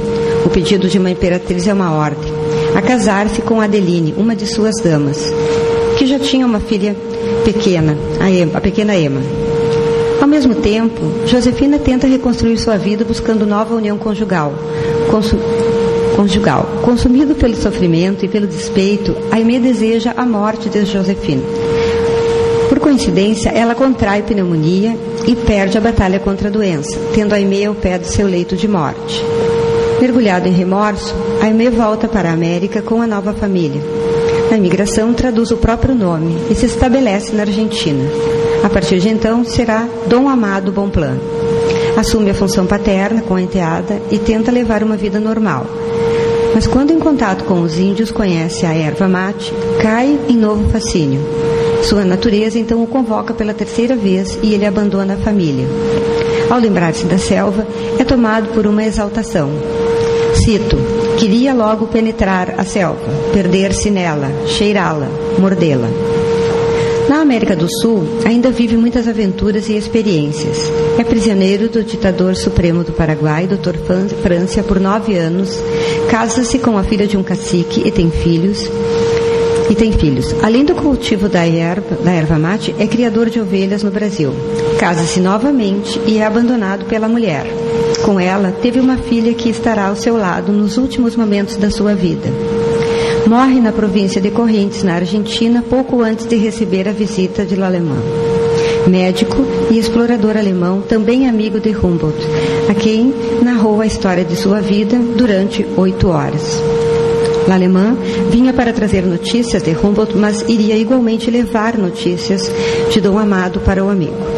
o 0.44 0.50
pedido 0.50 0.88
de 0.88 0.98
uma 0.98 1.10
imperatriz 1.10 1.68
é 1.68 1.72
uma 1.72 1.92
ordem, 1.92 2.32
a 2.74 2.82
casar-se 2.82 3.42
com 3.42 3.60
Adeline, 3.60 4.12
uma 4.16 4.34
de 4.34 4.48
suas 4.48 4.74
damas, 4.82 5.32
que 5.96 6.04
já 6.04 6.18
tinha 6.18 6.44
uma 6.44 6.58
filha 6.58 6.96
pequena, 7.44 7.96
a, 8.18 8.28
Emma, 8.28 8.58
a 8.58 8.60
pequena 8.60 8.96
Emma. 8.96 9.20
Ao 10.22 10.28
mesmo 10.28 10.54
tempo, 10.54 11.00
Josefina 11.26 11.80
tenta 11.80 12.06
reconstruir 12.06 12.56
sua 12.56 12.78
vida 12.78 13.04
buscando 13.04 13.44
nova 13.44 13.74
união 13.74 13.98
conjugal. 13.98 14.54
Consu 15.10 15.36
conjugal. 16.14 16.64
Consumido 16.84 17.34
pelo 17.34 17.56
sofrimento 17.56 18.24
e 18.24 18.28
pelo 18.28 18.46
despeito, 18.46 19.16
Aimee 19.32 19.58
deseja 19.58 20.14
a 20.16 20.24
morte 20.24 20.68
de 20.68 20.84
Josefina. 20.84 21.42
Por 22.68 22.78
coincidência, 22.78 23.48
ela 23.48 23.74
contrai 23.74 24.22
pneumonia 24.22 24.96
e 25.26 25.34
perde 25.34 25.76
a 25.76 25.80
batalha 25.80 26.20
contra 26.20 26.46
a 26.46 26.52
doença, 26.52 26.96
tendo 27.12 27.34
Aimee 27.34 27.64
ao 27.64 27.74
pé 27.74 27.98
do 27.98 28.06
seu 28.06 28.28
leito 28.28 28.54
de 28.54 28.68
morte. 28.68 29.24
Mergulhado 30.00 30.46
em 30.46 30.52
remorso, 30.52 31.12
Aimee 31.40 31.68
volta 31.68 32.06
para 32.06 32.30
a 32.30 32.32
América 32.32 32.80
com 32.80 33.02
a 33.02 33.08
nova 33.08 33.32
família. 33.32 33.82
Na 34.52 34.58
imigração, 34.58 35.14
traduz 35.14 35.50
o 35.50 35.56
próprio 35.56 35.94
nome 35.94 36.36
e 36.50 36.54
se 36.54 36.66
estabelece 36.66 37.32
na 37.32 37.44
Argentina. 37.44 38.04
A 38.62 38.68
partir 38.68 39.00
de 39.00 39.08
então, 39.08 39.42
será 39.46 39.88
Dom 40.06 40.28
Amado 40.28 40.70
Bonplan. 40.70 41.16
Assume 41.96 42.28
a 42.28 42.34
função 42.34 42.66
paterna 42.66 43.22
com 43.22 43.34
a 43.34 43.40
enteada 43.40 43.98
e 44.10 44.18
tenta 44.18 44.52
levar 44.52 44.82
uma 44.82 44.94
vida 44.94 45.18
normal. 45.18 45.64
Mas 46.54 46.66
quando 46.66 46.90
em 46.90 46.98
contato 46.98 47.44
com 47.44 47.62
os 47.62 47.78
índios 47.78 48.10
conhece 48.10 48.66
a 48.66 48.74
erva 48.74 49.08
mate, 49.08 49.54
cai 49.80 50.20
em 50.28 50.36
novo 50.36 50.68
fascínio. 50.68 51.22
Sua 51.82 52.04
natureza 52.04 52.58
então 52.58 52.82
o 52.82 52.86
convoca 52.86 53.32
pela 53.32 53.54
terceira 53.54 53.96
vez 53.96 54.38
e 54.42 54.52
ele 54.52 54.66
abandona 54.66 55.14
a 55.14 55.24
família. 55.24 55.66
Ao 56.50 56.58
lembrar-se 56.58 57.06
da 57.06 57.16
selva, 57.16 57.66
é 57.98 58.04
tomado 58.04 58.48
por 58.48 58.66
uma 58.66 58.84
exaltação. 58.84 59.50
Cito: 60.34 60.76
Queria 61.22 61.54
logo 61.54 61.86
penetrar 61.86 62.52
a 62.58 62.64
selva, 62.64 63.08
perder-se 63.32 63.92
nela, 63.92 64.28
cheirá-la, 64.44 65.06
mordê-la. 65.38 65.88
Na 67.08 67.20
América 67.20 67.54
do 67.54 67.68
Sul, 67.80 68.02
ainda 68.24 68.50
vive 68.50 68.76
muitas 68.76 69.06
aventuras 69.06 69.68
e 69.68 69.76
experiências. 69.76 70.58
É 70.98 71.04
prisioneiro 71.04 71.68
do 71.68 71.84
ditador 71.84 72.34
supremo 72.34 72.82
do 72.82 72.90
Paraguai, 72.90 73.46
Dr. 73.46 73.76
Francia, 74.20 74.64
por 74.64 74.80
nove 74.80 75.16
anos. 75.16 75.62
Casa-se 76.10 76.58
com 76.58 76.76
a 76.76 76.82
filha 76.82 77.06
de 77.06 77.16
um 77.16 77.22
cacique 77.22 77.86
e 77.86 77.92
tem 77.92 78.10
filhos. 78.10 78.68
E 79.70 79.76
tem 79.76 79.92
filhos. 79.92 80.34
Além 80.42 80.64
do 80.64 80.74
cultivo 80.74 81.28
da 81.28 81.46
erva, 81.46 81.94
da 82.02 82.10
erva 82.10 82.36
mate, 82.36 82.74
é 82.80 82.86
criador 82.88 83.30
de 83.30 83.38
ovelhas 83.38 83.84
no 83.84 83.92
Brasil. 83.92 84.32
Casa-se 84.80 85.20
novamente 85.20 86.00
e 86.04 86.18
é 86.18 86.26
abandonado 86.26 86.84
pela 86.86 87.06
mulher. 87.06 87.61
Com 88.02 88.18
ela, 88.18 88.50
teve 88.50 88.80
uma 88.80 88.96
filha 88.96 89.32
que 89.32 89.48
estará 89.48 89.86
ao 89.86 89.96
seu 89.96 90.16
lado 90.16 90.52
nos 90.52 90.76
últimos 90.76 91.14
momentos 91.14 91.56
da 91.56 91.70
sua 91.70 91.94
vida. 91.94 92.28
Morre 93.26 93.60
na 93.60 93.70
província 93.70 94.20
de 94.20 94.30
Correntes, 94.30 94.82
na 94.82 94.94
Argentina, 94.94 95.62
pouco 95.62 96.02
antes 96.02 96.26
de 96.26 96.36
receber 96.36 96.88
a 96.88 96.92
visita 96.92 97.46
de 97.46 97.54
L'Alemã. 97.54 97.96
Médico 98.88 99.46
e 99.70 99.78
explorador 99.78 100.36
alemão, 100.36 100.80
também 100.82 101.28
amigo 101.28 101.60
de 101.60 101.70
Humboldt, 101.70 102.18
a 102.68 102.74
quem 102.74 103.14
narrou 103.40 103.80
a 103.80 103.86
história 103.86 104.24
de 104.24 104.34
sua 104.34 104.60
vida 104.60 104.98
durante 105.16 105.64
oito 105.76 106.08
horas. 106.08 106.60
L'Alemã 107.46 107.96
vinha 108.30 108.52
para 108.52 108.72
trazer 108.72 109.04
notícias 109.04 109.62
de 109.62 109.70
Humboldt, 109.70 110.16
mas 110.16 110.44
iria 110.48 110.76
igualmente 110.76 111.30
levar 111.30 111.78
notícias 111.78 112.50
de 112.90 113.00
Dom 113.00 113.18
Amado 113.18 113.60
para 113.60 113.84
o 113.84 113.88
amigo. 113.88 114.31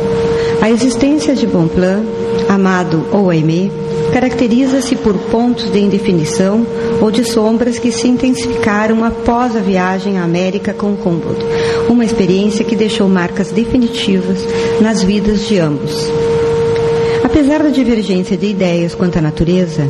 A 0.64 0.71
existência 0.71 1.35
de 1.35 1.47
Bonpland, 1.47 2.06
Amado 2.49 3.04
ou 3.12 3.28
Aimé, 3.28 3.71
caracteriza-se 4.14 4.97
por 4.97 5.12
pontos 5.30 5.71
de 5.71 5.78
indefinição 5.78 6.66
ou 7.02 7.11
de 7.11 7.23
sombras 7.23 7.78
que 7.78 7.92
se 7.92 8.09
intensificaram 8.09 9.04
após 9.04 9.54
a 9.54 9.61
viagem 9.61 10.16
à 10.16 10.25
América 10.25 10.73
com 10.73 10.92
Humboldt, 10.92 11.44
uma 11.87 12.02
experiência 12.02 12.64
que 12.64 12.75
deixou 12.75 13.06
marcas 13.11 13.50
definitivas 13.50 14.38
nas 14.80 15.02
vidas 15.02 15.47
de 15.47 15.59
ambos. 15.59 16.11
Apesar 17.23 17.62
da 17.62 17.68
divergência 17.68 18.35
de 18.35 18.47
ideias 18.47 18.94
quanto 18.94 19.18
à 19.18 19.21
natureza, 19.21 19.87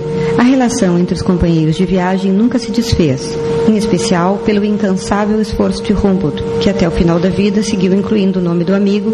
relação 0.65 0.99
entre 0.99 1.15
os 1.15 1.21
companheiros 1.21 1.77
de 1.77 1.85
viagem 1.85 2.33
nunca 2.33 2.59
se 2.59 2.71
desfez, 2.71 3.37
em 3.69 3.77
especial 3.77 4.39
pelo 4.47 4.65
incansável 4.65 5.39
esforço 5.39 5.83
de 5.83 5.93
Humboldt, 5.93 6.43
que 6.63 6.71
até 6.71 6.89
o 6.89 6.91
final 6.91 7.21
da 7.21 7.29
vida 7.29 7.63
seguiu 7.63 7.93
incluindo 7.93 8.39
o 8.39 8.43
nome 8.43 8.65
do 8.65 8.75
amigo 8.75 9.13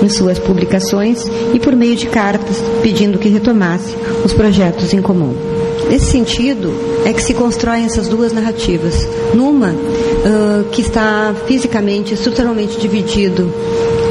em 0.00 0.08
suas 0.08 0.38
publicações 0.38 1.24
e 1.52 1.58
por 1.58 1.74
meio 1.74 1.96
de 1.96 2.06
cartas 2.06 2.62
pedindo 2.80 3.18
que 3.18 3.28
retomasse 3.28 3.92
os 4.24 4.32
projetos 4.32 4.94
em 4.94 5.02
comum. 5.02 5.34
Nesse 5.90 6.12
sentido, 6.12 6.72
é 7.04 7.12
que 7.12 7.22
se 7.22 7.34
constroem 7.34 7.84
essas 7.84 8.06
duas 8.06 8.32
narrativas. 8.32 9.06
Numa, 9.34 9.70
uh, 9.70 10.64
que 10.70 10.80
está 10.80 11.34
fisicamente, 11.46 12.14
estruturalmente 12.14 12.78
dividido 12.78 13.52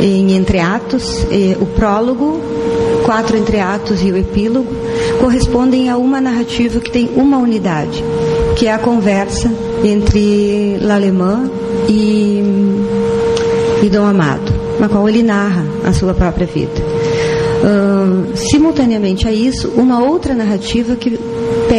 em 0.01 0.35
entreatos, 0.35 1.25
o 1.61 1.65
prólogo, 1.65 2.41
quatro 3.03 3.37
entreatos 3.37 4.01
e 4.01 4.11
o 4.11 4.17
epílogo, 4.17 4.73
correspondem 5.19 5.89
a 5.89 5.97
uma 5.97 6.19
narrativa 6.19 6.79
que 6.79 6.91
tem 6.91 7.09
uma 7.15 7.37
unidade, 7.37 8.03
que 8.57 8.67
é 8.67 8.73
a 8.73 8.79
conversa 8.79 9.51
entre 9.83 10.77
L'Alemã 10.81 11.49
e, 11.87 12.41
e 13.83 13.89
Dom 13.89 14.05
Amado, 14.05 14.51
na 14.79 14.89
qual 14.89 15.07
ele 15.07 15.21
narra 15.21 15.65
a 15.85 15.93
sua 15.93 16.13
própria 16.13 16.47
vida. 16.47 16.81
Uh, 17.63 18.35
simultaneamente 18.35 19.27
a 19.27 19.31
isso, 19.31 19.69
uma 19.69 20.03
outra 20.03 20.33
narrativa 20.33 20.95
que 20.95 21.17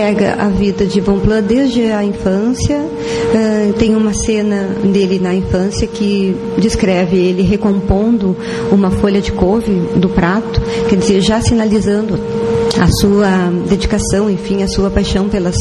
pega 0.05 0.35
a 0.35 0.51
vida 0.51 0.85
de 0.85 1.01
Bonpland 1.01 1.47
desde 1.47 1.91
a 1.91 2.05
infância. 2.05 2.77
Uh, 2.77 3.73
tem 3.79 3.97
uma 3.97 4.13
cena 4.13 4.69
dele 4.85 5.19
na 5.19 5.35
infância 5.35 5.89
que 5.89 6.37
descreve 6.59 7.17
ele 7.17 7.41
recompondo 7.41 8.37
uma 8.71 8.91
folha 8.91 9.23
de 9.23 9.33
couve 9.33 9.73
do 9.97 10.11
prato, 10.11 10.61
quer 10.91 10.97
dizer, 10.97 11.23
já 11.23 11.41
sinalizando 11.41 12.19
a 12.79 12.87
sua 13.01 13.51
dedicação, 13.67 14.29
enfim, 14.29 14.63
a 14.63 14.69
sua 14.69 14.91
paixão 14.91 15.31
pelas, 15.31 15.57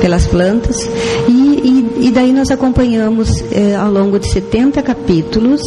pelas 0.00 0.26
plantas. 0.26 0.88
E, 1.28 1.92
e, 2.02 2.08
e 2.08 2.10
daí 2.10 2.32
nós 2.32 2.50
acompanhamos 2.50 3.44
eh, 3.52 3.76
ao 3.76 3.92
longo 3.92 4.18
de 4.18 4.28
70 4.28 4.82
capítulos 4.82 5.60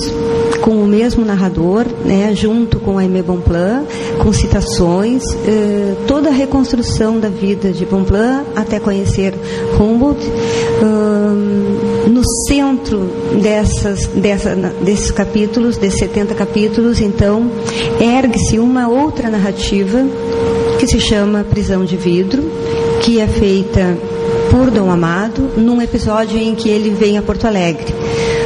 com 0.67 0.83
o 0.83 0.85
mesmo 0.85 1.23
narrador, 1.23 1.85
né, 2.03 2.35
junto 2.35 2.77
com 2.81 2.97
Aimé 2.97 3.21
Bonpland, 3.21 3.85
com 4.21 4.33
citações, 4.33 5.23
eh, 5.47 5.95
toda 6.05 6.27
a 6.27 6.33
reconstrução 6.33 7.21
da 7.21 7.29
vida 7.29 7.71
de 7.71 7.85
Bonpland 7.85 8.43
até 8.53 8.77
conhecer 8.77 9.33
Humboldt. 9.79 10.19
no 12.07 12.21
centro 12.47 13.09
dessas, 13.41 14.07
dessa, 14.07 14.55
desses 14.81 15.11
capítulos, 15.11 15.77
desses 15.77 15.99
70 15.99 16.33
capítulos, 16.35 16.99
então, 16.99 17.49
ergue-se 17.99 18.59
uma 18.59 18.89
outra 18.89 19.29
narrativa 19.29 20.05
que 20.79 20.87
se 20.87 20.99
chama 20.99 21.45
Prisão 21.49 21.85
de 21.85 21.95
Vidro, 21.95 22.43
que 23.01 23.21
é 23.21 23.27
feita 23.27 23.97
por 24.49 24.69
Dom 24.69 24.91
Amado 24.91 25.49
num 25.57 25.81
episódio 25.81 26.37
em 26.37 26.55
que 26.55 26.69
ele 26.69 26.89
vem 26.89 27.17
a 27.17 27.21
Porto 27.21 27.45
Alegre. 27.45 27.93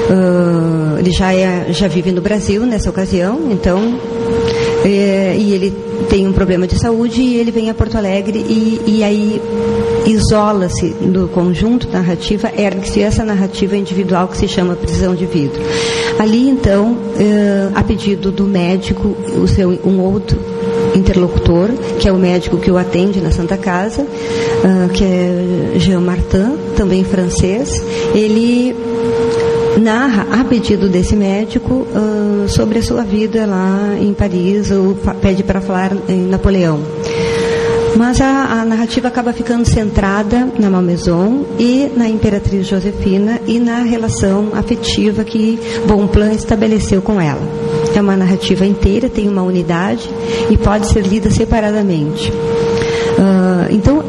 Uh, 0.10 0.81
ele 1.02 1.12
já, 1.12 1.34
é, 1.34 1.74
já 1.74 1.88
vive 1.88 2.12
no 2.12 2.22
Brasil 2.22 2.64
nessa 2.64 2.90
ocasião, 2.90 3.52
então, 3.52 4.00
é, 4.86 5.36
e 5.36 5.52
ele 5.52 5.74
tem 6.08 6.28
um 6.28 6.32
problema 6.32 6.68
de 6.68 6.80
saúde 6.80 7.22
e 7.22 7.38
ele 7.38 7.50
vem 7.50 7.72
a 7.72 7.74
Porto 7.74 7.98
Alegre 7.98 8.38
e, 8.38 8.82
e 8.86 9.04
aí 9.04 9.42
isola-se 10.06 10.90
do 10.90 11.28
conjunto 11.30 11.90
narrativa, 11.90 12.52
ergue-se 12.56 13.02
essa 13.02 13.26
narrativa 13.26 13.76
individual 13.76 14.28
que 14.28 14.38
se 14.38 14.48
chama 14.48 14.76
prisão 14.76 15.16
de 15.16 15.26
vidro. 15.26 15.60
Ali, 16.20 16.48
então, 16.48 16.96
é, 17.18 17.70
a 17.74 17.84
pedido 17.84 18.32
do 18.32 18.44
médico, 18.44 19.16
o 19.42 19.48
seu, 19.48 19.72
um 19.84 20.00
outro 20.02 20.40
interlocutor, 20.96 21.70
que 22.00 22.08
é 22.08 22.12
o 22.12 22.18
médico 22.18 22.58
que 22.58 22.70
o 22.70 22.78
atende 22.78 23.20
na 23.22 23.32
Santa 23.32 23.58
Casa, 23.58 24.04
uh, 24.04 24.90
que 24.90 25.04
é 25.04 25.74
Jean 25.78 26.02
Martin, 26.02 26.58
também 26.76 27.04
francês, 27.04 27.82
ele 28.14 28.76
narra, 29.80 30.28
a 30.32 30.44
pedido 30.44 30.90
desse 30.90 31.16
médico, 31.16 31.74
uh, 31.74 32.50
sobre 32.50 32.80
a 32.80 32.84
sua 32.84 33.04
vida 33.04 33.46
lá 33.46 33.96
em 34.00 34.14
Paris, 34.14 34.72
ou 34.72 34.96
pede 35.22 35.44
para 35.44 35.62
falar 35.62 35.92
em 36.08 36.28
Napoleão. 36.28 36.80
Mas 37.96 38.22
a, 38.22 38.62
a, 38.62 38.66
narrativa 38.66 39.10
acaba 39.10 39.34
ficando 39.34 39.66
centrada 39.66 40.48
na 40.58 40.70
Malmaison 40.70 41.46
e 41.60 41.92
na 41.96 42.08
Imperatriz 42.08 42.66
Josefina 42.66 43.42
e 43.46 43.60
na 43.60 43.80
relação 43.80 44.50
afetiva 44.54 45.24
que 45.26 45.60
Bonpland 45.88 46.36
estabeleceu 46.36 47.02
com 47.02 47.20
ela. 47.20 47.42
É 47.94 48.00
uma 48.00 48.16
narrativa 48.16 48.66
inteira, 48.66 49.10
tem 49.10 49.28
uma 49.28 49.44
unidade 49.44 50.10
e 50.50 50.58
pode 50.58 50.88
ser 50.88 51.02
lida 51.02 51.30
separadamente. 51.30 52.32
Uh, 52.32 53.68
então, 53.70 54.04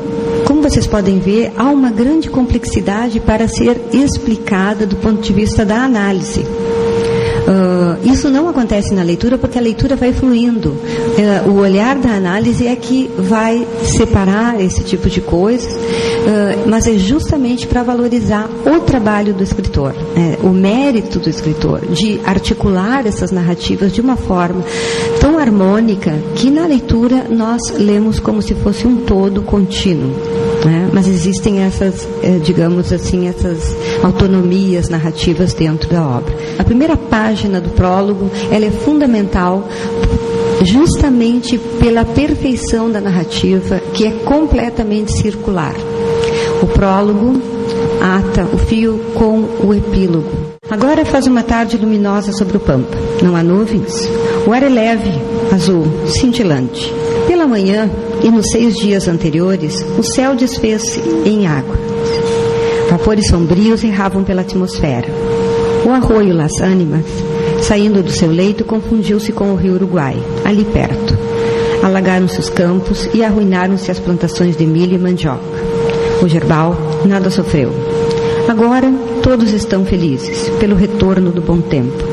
como 0.62 0.70
vocês 0.70 0.86
podem 0.86 1.18
ver, 1.18 1.52
há 1.56 1.64
uma 1.64 1.90
grande 1.90 2.30
complexidade 2.30 3.18
para 3.18 3.48
ser 3.48 3.80
explicada 3.92 4.86
do 4.86 4.94
ponto 4.94 5.20
de 5.20 5.32
vista 5.32 5.64
da 5.64 5.82
análise. 5.82 6.38
Uh, 6.40 8.08
isso 8.08 8.30
não 8.30 8.48
acontece 8.48 8.94
na 8.94 9.02
leitura 9.02 9.36
porque 9.36 9.58
a 9.58 9.60
leitura 9.60 9.96
vai 9.96 10.12
fluindo. 10.12 10.70
Uh, 10.70 11.50
o 11.50 11.58
olhar 11.58 11.96
da 11.96 12.10
análise 12.10 12.64
é 12.64 12.76
que 12.76 13.10
vai 13.18 13.66
separar 13.82 14.60
esse 14.60 14.84
tipo 14.84 15.10
de 15.10 15.20
coisas, 15.20 15.74
uh, 15.74 16.68
mas 16.68 16.86
é 16.86 16.94
justamente 16.94 17.66
para 17.66 17.82
valorizar 17.82 18.48
o 18.64 18.80
trabalho 18.80 19.34
do 19.34 19.42
escritor, 19.42 19.92
né? 20.14 20.38
o 20.44 20.50
mérito 20.50 21.18
do 21.18 21.28
escritor 21.28 21.80
de 21.86 22.20
articular 22.24 23.04
essas 23.04 23.32
narrativas 23.32 23.92
de 23.92 24.00
uma 24.00 24.14
forma 24.16 24.64
tão 25.20 25.38
harmônica 25.38 26.14
que 26.36 26.50
na 26.50 26.66
leitura 26.66 27.26
nós 27.28 27.60
lemos 27.76 28.20
como 28.20 28.40
se 28.40 28.54
fosse 28.54 28.86
um 28.86 28.98
todo 28.98 29.42
contínuo. 29.42 30.12
Né? 30.64 30.88
Mas 30.92 31.08
existem 31.08 31.60
essas, 31.60 32.06
eh, 32.22 32.38
digamos 32.42 32.92
assim, 32.92 33.26
essas 33.26 33.74
autonomias 34.02 34.88
narrativas 34.88 35.52
dentro 35.52 35.88
da 35.88 36.06
obra. 36.06 36.32
A 36.58 36.64
primeira 36.64 36.96
página 36.96 37.60
do 37.60 37.70
prólogo, 37.70 38.30
ela 38.50 38.64
é 38.64 38.70
fundamental 38.70 39.68
justamente 40.64 41.58
pela 41.80 42.04
perfeição 42.04 42.90
da 42.90 43.00
narrativa, 43.00 43.80
que 43.92 44.06
é 44.06 44.10
completamente 44.10 45.12
circular. 45.12 45.74
O 46.62 46.66
prólogo 46.66 47.40
ata 48.00 48.44
o 48.52 48.58
fio 48.58 49.00
com 49.14 49.40
o 49.66 49.74
epílogo. 49.74 50.30
Agora 50.70 51.04
faz 51.04 51.26
uma 51.26 51.42
tarde 51.42 51.76
luminosa 51.76 52.32
sobre 52.32 52.56
o 52.56 52.60
pampa. 52.60 52.96
Não 53.22 53.34
há 53.36 53.42
nuvens. 53.42 54.08
O 54.46 54.52
ar 54.52 54.62
é 54.62 54.68
leve, 54.68 55.10
azul, 55.52 55.84
cintilante. 56.06 57.01
Pela 57.42 57.58
manhã 57.58 57.90
e 58.22 58.30
nos 58.30 58.52
seis 58.52 58.76
dias 58.76 59.08
anteriores, 59.08 59.84
o 59.98 60.02
céu 60.04 60.36
desfez-se 60.36 61.00
em 61.26 61.44
água. 61.44 61.76
Vapores 62.88 63.26
sombrios 63.26 63.82
erravam 63.82 64.22
pela 64.22 64.42
atmosfera. 64.42 65.08
O 65.84 65.90
arroio 65.90 66.36
Las 66.36 66.60
Ánimas, 66.60 67.04
saindo 67.60 68.00
do 68.00 68.12
seu 68.12 68.30
leito, 68.30 68.64
confundiu-se 68.64 69.32
com 69.32 69.52
o 69.52 69.56
rio 69.56 69.74
Uruguai, 69.74 70.16
ali 70.44 70.64
perto. 70.64 71.18
Alagaram-se 71.82 72.38
os 72.38 72.48
campos 72.48 73.08
e 73.12 73.24
arruinaram-se 73.24 73.90
as 73.90 73.98
plantações 73.98 74.56
de 74.56 74.64
milho 74.64 74.94
e 74.94 74.98
mandioca. 74.98 75.42
O 76.22 76.28
gerbal 76.28 76.76
nada 77.04 77.28
sofreu. 77.28 77.72
Agora 78.46 78.88
todos 79.20 79.52
estão 79.52 79.84
felizes 79.84 80.48
pelo 80.60 80.76
retorno 80.76 81.32
do 81.32 81.40
bom 81.40 81.60
tempo. 81.60 82.04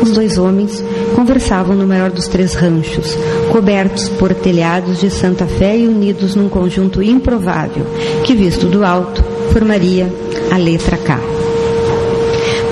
Os 0.00 0.12
dois 0.12 0.38
homens 0.38 0.82
conversavam 1.14 1.74
no 1.74 1.86
maior 1.86 2.10
dos 2.10 2.28
três 2.28 2.54
ranchos, 2.54 3.16
cobertos 3.50 4.08
por 4.10 4.34
telhados 4.34 5.00
de 5.00 5.10
Santa 5.10 5.46
Fé 5.46 5.76
e 5.76 5.86
unidos 5.86 6.34
num 6.34 6.48
conjunto 6.48 7.02
improvável, 7.02 7.84
que, 8.24 8.34
visto 8.34 8.66
do 8.66 8.84
alto, 8.84 9.22
formaria 9.52 10.12
a 10.50 10.56
letra 10.56 10.96
K. 10.96 11.18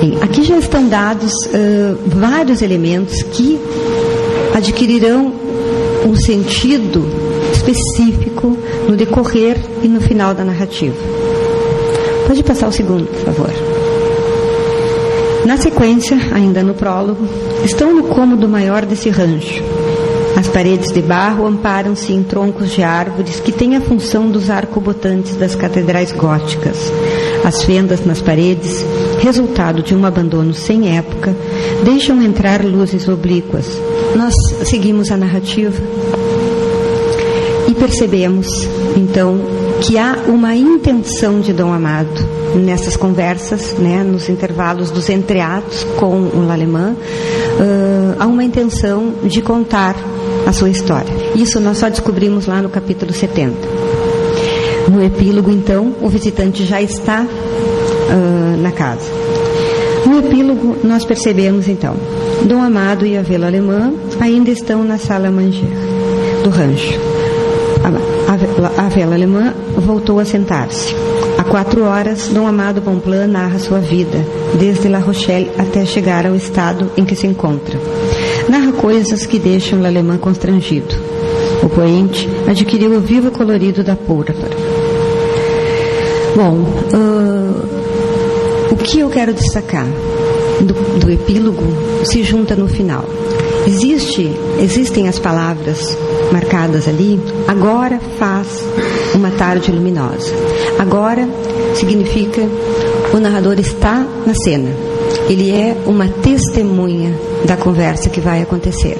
Bem, 0.00 0.18
aqui 0.22 0.44
já 0.44 0.58
estão 0.58 0.88
dados 0.88 1.32
uh, 1.32 1.98
vários 2.06 2.62
elementos 2.62 3.22
que 3.22 3.58
adquirirão 4.54 5.32
um 6.06 6.14
sentido 6.14 7.04
específico 7.52 8.56
no 8.88 8.96
decorrer 8.96 9.58
e 9.82 9.88
no 9.88 10.00
final 10.00 10.34
da 10.34 10.44
narrativa. 10.44 10.96
Pode 12.26 12.42
passar 12.42 12.68
o 12.68 12.72
segundo, 12.72 13.06
por 13.06 13.32
favor. 13.34 13.77
Na 15.44 15.56
sequência, 15.56 16.16
ainda 16.32 16.62
no 16.62 16.74
prólogo, 16.74 17.26
estão 17.64 17.94
no 17.94 18.04
cômodo 18.04 18.48
maior 18.48 18.84
desse 18.84 19.08
rancho. 19.08 19.62
As 20.36 20.46
paredes 20.46 20.92
de 20.92 21.02
barro 21.02 21.46
amparam-se 21.46 22.12
em 22.12 22.22
troncos 22.22 22.70
de 22.70 22.82
árvores 22.82 23.40
que 23.40 23.50
têm 23.50 23.74
a 23.74 23.80
função 23.80 24.30
dos 24.30 24.50
arcobotantes 24.50 25.34
das 25.34 25.54
catedrais 25.54 26.12
góticas. 26.12 26.92
As 27.44 27.64
fendas 27.64 28.04
nas 28.04 28.20
paredes, 28.20 28.84
resultado 29.20 29.82
de 29.82 29.94
um 29.94 30.04
abandono 30.04 30.54
sem 30.54 30.96
época, 30.96 31.34
deixam 31.84 32.22
entrar 32.22 32.64
luzes 32.64 33.08
oblíquas. 33.08 33.66
Nós 34.14 34.34
seguimos 34.64 35.10
a 35.10 35.16
narrativa 35.16 35.82
e 37.66 37.74
percebemos, 37.74 38.46
então, 38.96 39.40
que 39.80 39.96
há 39.96 40.16
uma 40.26 40.54
intenção 40.54 41.40
de 41.40 41.52
Dom 41.52 41.72
Amado 41.72 42.08
nessas 42.54 42.96
conversas, 42.96 43.74
né, 43.74 44.02
nos 44.02 44.28
intervalos 44.28 44.90
dos 44.90 45.08
entreatos 45.08 45.84
com 45.98 46.28
o 46.28 46.50
alemão, 46.50 46.92
uh, 46.92 48.16
há 48.18 48.26
uma 48.26 48.42
intenção 48.42 49.14
de 49.24 49.40
contar 49.40 49.94
a 50.46 50.52
sua 50.52 50.70
história. 50.70 51.12
Isso 51.34 51.60
nós 51.60 51.78
só 51.78 51.88
descobrimos 51.88 52.46
lá 52.46 52.60
no 52.60 52.68
capítulo 52.68 53.12
70. 53.12 53.54
No 54.90 55.04
epílogo, 55.04 55.50
então, 55.50 55.94
o 56.00 56.08
visitante 56.08 56.64
já 56.64 56.80
está 56.80 57.22
uh, 57.22 58.62
na 58.62 58.72
casa. 58.72 59.10
No 60.06 60.18
epílogo, 60.20 60.76
nós 60.82 61.04
percebemos, 61.04 61.68
então, 61.68 61.94
Dom 62.44 62.62
Amado 62.62 63.04
e 63.04 63.16
a 63.16 63.22
vila 63.22 63.46
alemã 63.46 63.92
ainda 64.18 64.50
estão 64.50 64.82
na 64.82 64.98
sala 64.98 65.30
manger 65.30 65.68
do 66.42 66.50
rancho. 66.50 67.17
A, 67.84 68.88
vela 68.88 69.14
alemã 69.14 69.54
voltou 69.76 70.18
a 70.18 70.24
sentar-se. 70.24 70.94
Há 71.36 71.44
quatro 71.44 71.84
horas, 71.84 72.28
Dom 72.28 72.46
Amado 72.46 72.80
Bonplan 72.80 73.26
narra 73.26 73.58
sua 73.58 73.78
vida, 73.78 74.24
desde 74.58 74.88
La 74.88 74.98
Rochelle 74.98 75.50
até 75.56 75.84
chegar 75.84 76.26
ao 76.26 76.34
estado 76.34 76.90
em 76.96 77.04
que 77.04 77.14
se 77.14 77.26
encontra. 77.26 77.78
Narra 78.48 78.72
coisas 78.72 79.24
que 79.26 79.38
deixam 79.38 79.84
alemã 79.84 80.18
constrangido. 80.18 80.94
O 81.62 81.68
poente 81.68 82.28
adquiriu 82.48 82.92
o 82.92 83.00
vivo 83.00 83.30
colorido 83.30 83.84
da 83.84 83.94
púrpura. 83.94 84.50
Bom, 86.34 86.54
uh, 86.94 88.72
o 88.72 88.76
que 88.76 89.00
eu 89.00 89.10
quero 89.10 89.32
destacar 89.32 89.86
do, 90.60 90.98
do 90.98 91.10
epílogo 91.10 91.62
se 92.04 92.22
junta 92.22 92.54
no 92.54 92.68
final. 92.68 93.04
Existe, 93.66 94.30
existem 94.60 95.08
as 95.08 95.18
palavras 95.18 95.96
marcadas 96.32 96.88
ali. 96.88 97.20
Agora 97.46 98.00
faz 98.18 98.64
uma 99.14 99.30
tarde 99.30 99.70
luminosa. 99.70 100.32
Agora 100.78 101.28
significa 101.74 102.42
o 103.12 103.18
narrador 103.18 103.58
está 103.58 104.06
na 104.26 104.34
cena. 104.34 104.70
Ele 105.28 105.50
é 105.50 105.76
uma 105.86 106.08
testemunha 106.08 107.14
da 107.44 107.56
conversa 107.56 108.08
que 108.08 108.20
vai 108.20 108.42
acontecer. 108.42 108.98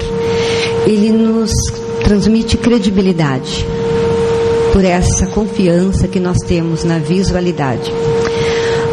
Ele 0.86 1.10
nos 1.10 1.52
transmite 2.02 2.56
credibilidade 2.56 3.66
por 4.72 4.84
essa 4.84 5.26
confiança 5.26 6.08
que 6.08 6.20
nós 6.20 6.38
temos 6.46 6.84
na 6.84 6.98
visualidade. 6.98 7.92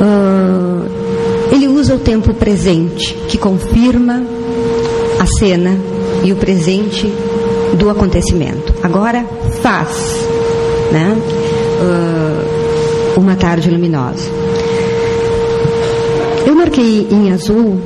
Uh, 0.02 0.86
ele 1.52 1.68
usa 1.68 1.96
o 1.96 2.00
tempo 2.00 2.34
presente, 2.34 3.14
que 3.30 3.38
confirma 3.38 4.24
a 5.26 5.40
cena 5.40 5.76
e 6.24 6.32
o 6.32 6.36
presente 6.36 7.12
do 7.78 7.90
acontecimento. 7.90 8.74
Agora 8.84 9.26
faz, 9.62 9.90
né? 10.92 11.18
Uh, 11.82 13.20
uma 13.20 13.36
tarde 13.36 13.72
luminosa. 13.72 14.30
Eu 16.46 16.54
marquei 16.54 17.08
em 17.10 17.32
azul 17.32 17.80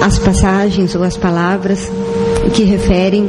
as 0.00 0.20
passagens 0.20 0.94
ou 0.94 1.02
as 1.02 1.16
palavras 1.16 1.90
que 2.54 2.62
referem 2.62 3.28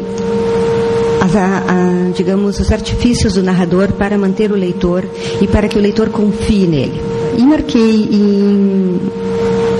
a, 1.19 1.25
a, 1.25 2.11
digamos, 2.11 2.59
os 2.59 2.71
artifícios 2.71 3.33
do 3.33 3.41
narrador 3.41 3.93
para 3.93 4.15
manter 4.15 4.51
o 4.51 4.55
leitor 4.55 5.03
e 5.41 5.47
para 5.47 5.67
que 5.67 5.77
o 5.77 5.81
leitor 5.81 6.09
confie 6.09 6.67
nele. 6.67 7.01
E 7.35 7.41
marquei 7.41 8.09
em, 8.11 8.99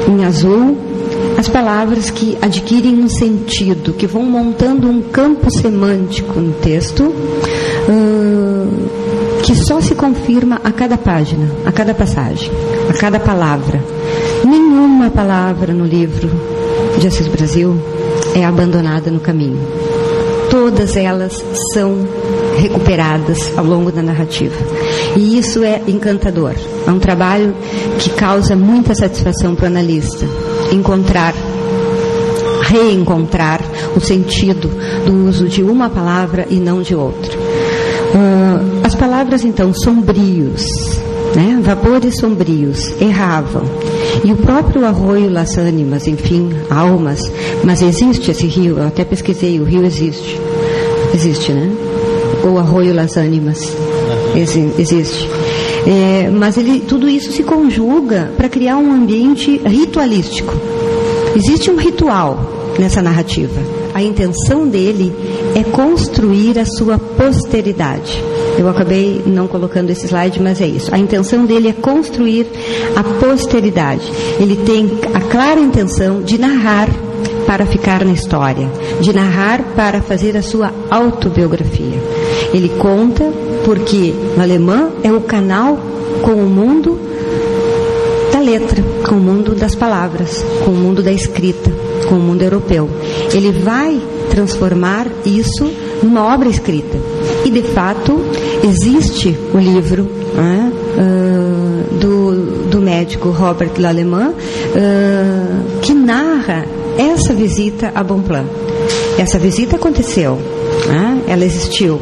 em 0.08 0.26
azul 0.26 0.88
as 1.39 1.47
palavras 1.47 2.10
que 2.10 2.38
adquirem 2.41 3.02
um 3.02 3.08
sentido, 3.08 3.93
que 3.93 4.06
vão 4.06 4.23
montando 4.23 4.89
um 4.89 5.02
campo 5.02 5.49
semântico 5.49 6.38
no 6.38 6.52
texto, 6.56 7.13
uh, 7.88 9.41
que 9.41 9.56
só 9.56 9.80
se 9.80 9.95
confirma 9.95 10.60
a 10.62 10.69
cada 10.69 10.97
página, 10.97 11.49
a 11.65 11.71
cada 11.71 11.93
passagem, 11.93 12.52
a 12.89 12.93
cada 12.93 13.21
palavra. 13.21 13.82
Nenhuma 14.43 15.10
palavra 15.10 15.73
no 15.73 15.86
livro 15.86 16.30
de 16.99 17.08
Assis 17.08 17.30
Brasil 17.30 17.73
é 18.36 18.43
abandonada 18.43 19.10
no 19.10 19.21
caminho. 19.21 19.65
Todas 20.49 20.97
elas 20.97 21.41
são 21.73 22.06
recuperadas 22.58 23.58
ao 23.58 23.63
longo 23.63 23.93
da 23.93 24.04
narrativa. 24.04 24.58
E 25.15 25.39
isso 25.39 25.63
é 25.63 25.82
encantador. 25.88 26.56
É 26.86 26.91
um 26.91 26.99
trabalho 26.99 27.56
que 27.97 28.10
causa 28.10 28.58
muita 28.58 28.93
satisfação 28.93 29.56
para 29.56 29.63
o 29.63 29.67
analista. 29.67 30.25
Encontrar, 30.72 31.34
reencontrar 32.62 33.62
o 33.96 34.00
sentido 34.00 34.70
do 35.06 35.28
uso 35.28 35.48
de 35.48 35.64
uma 35.64 35.90
palavra 35.90 36.46
e 36.50 36.56
não 36.56 36.82
de 36.82 36.96
outra. 36.96 37.38
Uh, 37.38 38.86
as 38.86 38.96
palavras, 38.96 39.44
então, 39.44 39.74
sombrios, 39.74 40.66
né? 41.36 41.60
vapores 41.62 42.18
sombrios, 42.18 42.90
erravam. 43.00 43.64
E 44.24 44.32
o 44.32 44.38
próprio 44.38 44.86
arroio 44.86 45.30
Las 45.30 45.58
Ánimas, 45.58 46.08
enfim, 46.08 46.50
almas, 46.70 47.20
mas 47.64 47.82
existe 47.82 48.32
esse 48.32 48.48
rio, 48.48 48.80
eu 48.80 48.88
até 48.88 49.04
pesquisei, 49.04 49.60
o 49.60 49.64
rio 49.64 49.86
existe. 49.86 50.40
Existe, 51.14 51.52
né? 51.52 51.72
O 52.44 52.58
arroio 52.58 52.94
Las 52.94 53.18
Ánimas. 53.18 53.76
existe. 54.78 55.28
É, 55.86 56.30
mas 56.30 56.58
ele, 56.58 56.82
tudo 56.82 57.10
isso 57.10 57.32
se 57.32 57.44
conjuga 57.44 58.32
para 58.38 58.50
criar 58.50 58.78
um 58.78 58.92
ambiente 58.92 59.58
ritualístico. 59.65 60.54
Existe 61.36 61.70
um 61.72 61.78
ritual 61.78 62.39
nessa 62.78 63.02
narrativa. 63.02 63.62
A 63.94 64.02
intenção 64.02 64.68
dele 64.68 65.13
é 65.56 65.63
construir 65.63 66.58
a 66.60 66.65
sua 66.65 66.98
posteridade. 66.98 68.24
Eu 68.58 68.68
acabei 68.68 69.22
não 69.26 69.48
colocando 69.48 69.89
esse 69.89 70.06
slide, 70.06 70.42
mas 70.42 70.62
é 70.62 70.68
isso. 70.68 70.94
A 70.94 70.98
intenção 70.98 71.46
dele 71.46 71.70
é 71.70 71.74
construir 71.74 72.48
a 72.96 73.04
posteridade. 73.04 74.12
Ele 74.39 74.56
tem 74.58 74.92
a 75.13 75.22
clara 75.22 75.60
intenção 75.60 76.22
de 76.22 76.38
narrar 76.38 76.88
para 77.46 77.65
ficar 77.65 78.06
na 78.06 78.12
história, 78.12 78.70
de 79.02 79.13
narrar 79.13 79.63
para 79.76 80.02
fazer 80.02 80.38
a 80.38 80.42
sua 80.42 80.72
autobiografia. 80.89 82.00
Ele 82.54 82.70
conta 82.78 83.24
porque 83.65 84.13
o 84.38 84.41
alemão 84.41 84.91
é 85.04 85.12
o 85.12 85.22
canal 85.22 85.78
com 86.22 86.34
o 86.34 86.50
mundo 86.50 87.00
da 88.32 88.39
letra, 88.39 88.84
com 89.08 89.15
o 89.15 89.19
mundo 89.19 89.56
das 89.56 89.76
palavras, 89.76 90.43
com 90.63 90.72
o 90.72 90.76
mundo 90.76 91.02
da 91.02 91.12
escrita, 91.12 91.72
com 92.08 92.15
o 92.15 92.19
mundo 92.19 92.41
europeu. 92.41 92.89
Ele 93.34 93.52
vai 93.52 94.00
transformar 94.30 95.08
isso 95.26 95.69
numa 96.02 96.34
obra 96.34 96.48
escrita. 96.48 96.98
E 97.43 97.52
de 97.52 97.62
fato 97.62 98.19
existe 98.63 99.38
o 99.54 99.58
livro 99.58 100.04
né, 100.36 100.72
uh, 100.98 101.95
do, 101.95 102.69
do 102.69 102.82
médico 102.82 103.30
Robert 103.30 103.72
Lallemand 103.78 104.30
uh, 104.32 105.80
que 105.82 105.93
narra 105.93 106.65
essa 106.98 107.34
visita 107.34 107.91
a 107.93 108.04
Bonplan. 108.04 108.45
Essa 109.17 109.38
visita 109.39 109.76
aconteceu, 109.76 110.38
né, 110.88 111.22
ela 111.28 111.43
existiu. 111.43 112.00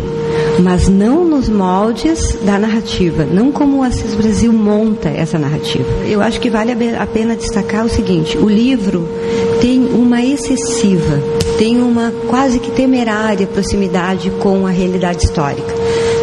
Mas 0.59 0.87
não 0.87 1.25
nos 1.25 1.49
moldes 1.49 2.37
da 2.43 2.57
narrativa, 2.57 3.25
não 3.25 3.51
como 3.51 3.79
o 3.79 3.83
Assis 3.83 4.15
Brasil 4.15 4.51
monta 4.51 5.09
essa 5.09 5.37
narrativa. 5.37 5.87
Eu 6.05 6.21
acho 6.21 6.39
que 6.39 6.49
vale 6.49 6.71
a 6.71 7.07
pena 7.07 7.35
destacar 7.35 7.85
o 7.85 7.89
seguinte: 7.89 8.37
o 8.37 8.49
livro 8.49 9.07
tem 9.61 9.85
uma 9.85 10.21
excessiva, 10.21 11.21
tem 11.57 11.81
uma 11.81 12.11
quase 12.27 12.59
que 12.59 12.71
temerária 12.71 13.47
proximidade 13.47 14.29
com 14.39 14.65
a 14.65 14.69
realidade 14.69 15.25
histórica. 15.25 15.73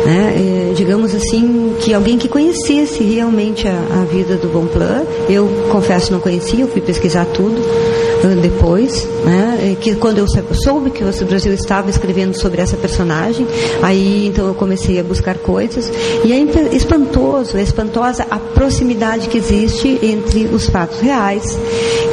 Né? 0.05 0.71
É, 0.71 0.75
digamos 0.75 1.15
assim, 1.15 1.77
que 1.81 1.95
alguém 1.95 2.19
que 2.19 2.29
conhecesse 2.29 3.03
realmente 3.03 3.67
a, 3.67 4.03
a 4.03 4.05
vida 4.05 4.37
do 4.37 4.49
Bonplan, 4.49 5.05
eu 5.29 5.49
confesso 5.71 6.13
não 6.13 6.21
conhecia, 6.21 6.61
eu 6.61 6.69
fui 6.69 6.83
pesquisar 6.83 7.25
tudo 7.27 7.59
uh, 7.59 8.41
depois, 8.41 9.09
né? 9.25 9.77
que 9.81 9.95
quando 9.97 10.19
eu 10.19 10.27
soube 10.53 10.91
que 10.91 11.03
o 11.03 11.27
Brasil 11.27 11.53
estava 11.55 11.89
escrevendo 11.89 12.39
sobre 12.39 12.61
essa 12.61 12.77
personagem, 12.77 13.47
aí 13.83 14.27
então 14.27 14.47
eu 14.47 14.55
comecei 14.55 15.01
a 15.01 15.03
buscar 15.03 15.39
coisas 15.39 15.91
e 16.23 16.33
é 16.33 16.39
espantoso, 16.75 17.57
é 17.57 17.63
espantosa 17.63 18.27
a 18.31 18.39
proximidade 18.39 19.29
que 19.29 19.39
existe 19.39 19.99
entre 20.03 20.47
os 20.47 20.69
fatos 20.69 21.01
reais 21.01 21.59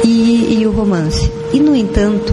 e, 0.02 0.58
e 0.60 0.66
o 0.66 0.70
romance. 0.70 1.30
E 1.52 1.60
no 1.60 1.76
entanto, 1.76 2.32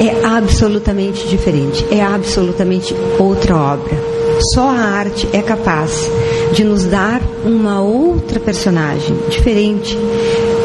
é 0.00 0.24
absolutamente 0.24 1.26
diferente, 1.26 1.84
é 1.90 2.00
absolutamente 2.00 2.94
outra 3.18 3.56
obra. 3.56 4.11
Só 4.54 4.68
a 4.68 4.80
arte 4.80 5.28
é 5.32 5.40
capaz 5.40 6.10
de 6.52 6.64
nos 6.64 6.84
dar 6.84 7.22
uma 7.44 7.80
outra 7.80 8.40
personagem, 8.40 9.16
diferente 9.28 9.96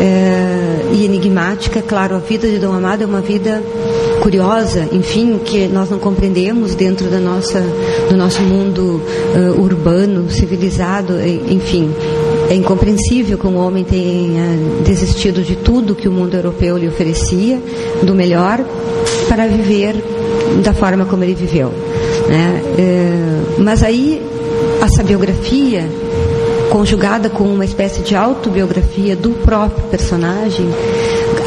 é, 0.02 0.94
e 0.94 1.06
enigmática. 1.06 1.82
Claro, 1.82 2.16
a 2.16 2.20
vida 2.20 2.48
de 2.48 2.58
Dom 2.58 2.74
Amado 2.74 3.04
é 3.04 3.06
uma 3.06 3.22
vida 3.22 3.62
curiosa, 4.22 4.88
enfim, 4.92 5.40
que 5.44 5.68
nós 5.68 5.90
não 5.90 6.00
compreendemos 6.00 6.74
dentro 6.76 7.08
da 7.08 7.20
nossa, 7.20 7.64
do 8.10 8.18
nosso 8.18 8.42
mundo 8.42 9.02
uh, 9.36 9.62
urbano, 9.62 10.30
civilizado, 10.30 11.14
enfim. 11.50 11.94
É 12.50 12.56
incompreensível 12.56 13.38
que 13.38 13.46
um 13.46 13.58
homem 13.58 13.84
tenha 13.84 14.58
desistido 14.84 15.42
de 15.44 15.56
tudo 15.56 15.96
que 15.96 16.08
o 16.08 16.12
mundo 16.12 16.36
europeu 16.36 16.78
lhe 16.78 16.88
oferecia, 16.88 17.62
do 18.04 18.16
melhor, 18.16 18.60
para 19.30 19.48
viver 19.48 19.96
da 20.64 20.74
forma 20.74 21.06
como 21.06 21.24
ele 21.24 21.36
viveu. 21.36 21.72
Né? 22.28 22.62
É, 22.78 23.62
mas 23.62 23.84
aí, 23.84 24.22
essa 24.82 25.04
biografia, 25.04 25.88
conjugada 26.70 27.30
com 27.30 27.46
uma 27.46 27.66
espécie 27.66 28.02
de 28.02 28.16
autobiografia 28.16 29.16
do 29.16 29.32
próprio 29.32 29.88
personagem, 29.88 30.68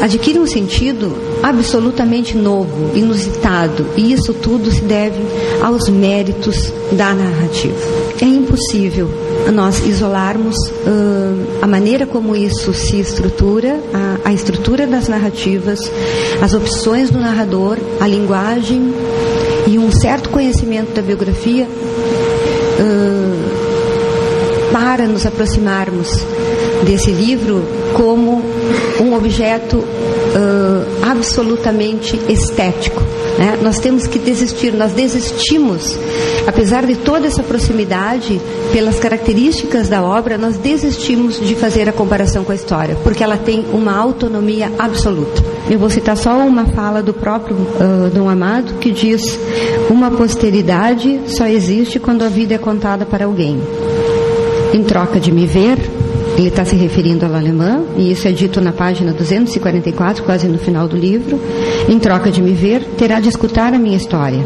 adquire 0.01 0.39
um 0.39 0.47
sentido 0.47 1.15
absolutamente 1.43 2.35
novo, 2.35 2.95
inusitado, 2.95 3.85
e 3.95 4.11
isso 4.13 4.33
tudo 4.33 4.71
se 4.71 4.81
deve 4.81 5.21
aos 5.61 5.87
méritos 5.89 6.73
da 6.91 7.13
narrativa. 7.13 7.75
É 8.19 8.25
impossível 8.25 9.09
nós 9.51 9.79
isolarmos 9.85 10.55
uh, 10.55 11.61
a 11.61 11.67
maneira 11.67 12.05
como 12.05 12.35
isso 12.35 12.73
se 12.73 12.99
estrutura, 12.99 13.79
a, 13.93 14.29
a 14.29 14.33
estrutura 14.33 14.85
das 14.85 15.07
narrativas, 15.07 15.79
as 16.41 16.53
opções 16.53 17.09
do 17.09 17.19
narrador, 17.19 17.77
a 17.99 18.07
linguagem 18.07 18.93
e 19.67 19.77
um 19.77 19.91
certo 19.91 20.29
conhecimento 20.29 20.93
da 20.93 21.01
biografia 21.01 21.67
uh, 22.79 23.41
para 24.71 25.05
nos 25.07 25.25
aproximarmos 25.25 26.09
desse 26.85 27.11
livro 27.11 27.63
como 27.93 28.41
um 28.99 29.13
objeto 29.13 29.77
uh, 29.77 30.85
absolutamente 31.03 32.19
estético. 32.29 33.01
Né? 33.37 33.59
Nós 33.61 33.79
temos 33.79 34.07
que 34.07 34.19
desistir, 34.19 34.73
nós 34.73 34.91
desistimos, 34.93 35.97
apesar 36.47 36.85
de 36.85 36.95
toda 36.95 37.27
essa 37.27 37.43
proximidade, 37.43 38.41
pelas 38.73 38.99
características 38.99 39.87
da 39.87 40.03
obra, 40.03 40.37
nós 40.37 40.57
desistimos 40.57 41.39
de 41.39 41.55
fazer 41.55 41.87
a 41.87 41.93
comparação 41.93 42.43
com 42.43 42.51
a 42.51 42.55
história, 42.55 42.95
porque 43.03 43.23
ela 43.23 43.37
tem 43.37 43.65
uma 43.71 43.95
autonomia 43.95 44.71
absoluta. 44.77 45.50
Eu 45.69 45.79
vou 45.79 45.89
citar 45.89 46.17
só 46.17 46.39
uma 46.39 46.65
fala 46.65 47.01
do 47.01 47.13
próprio 47.13 47.55
uh, 47.55 48.09
Dom 48.13 48.29
Amado 48.29 48.73
que 48.75 48.91
diz: 48.91 49.39
Uma 49.89 50.11
posteridade 50.11 51.21
só 51.27 51.45
existe 51.45 51.99
quando 51.99 52.23
a 52.23 52.29
vida 52.29 52.55
é 52.55 52.57
contada 52.57 53.05
para 53.05 53.25
alguém. 53.25 53.59
Em 54.73 54.83
troca 54.83 55.19
de 55.19 55.31
me 55.31 55.45
ver, 55.45 55.77
ele 56.37 56.47
está 56.47 56.63
se 56.63 56.75
referindo 56.75 57.25
ao 57.25 57.35
alemã, 57.35 57.83
e 57.97 58.11
isso 58.11 58.27
é 58.27 58.31
dito 58.31 58.61
na 58.61 58.71
página 58.71 59.11
244, 59.11 60.23
quase 60.23 60.47
no 60.47 60.57
final 60.57 60.87
do 60.87 60.97
livro. 60.97 61.39
Em 61.89 61.99
troca 61.99 62.31
de 62.31 62.41
me 62.41 62.53
ver, 62.53 62.83
terá 62.97 63.19
de 63.19 63.29
escutar 63.29 63.73
a 63.73 63.77
minha 63.77 63.97
história. 63.97 64.45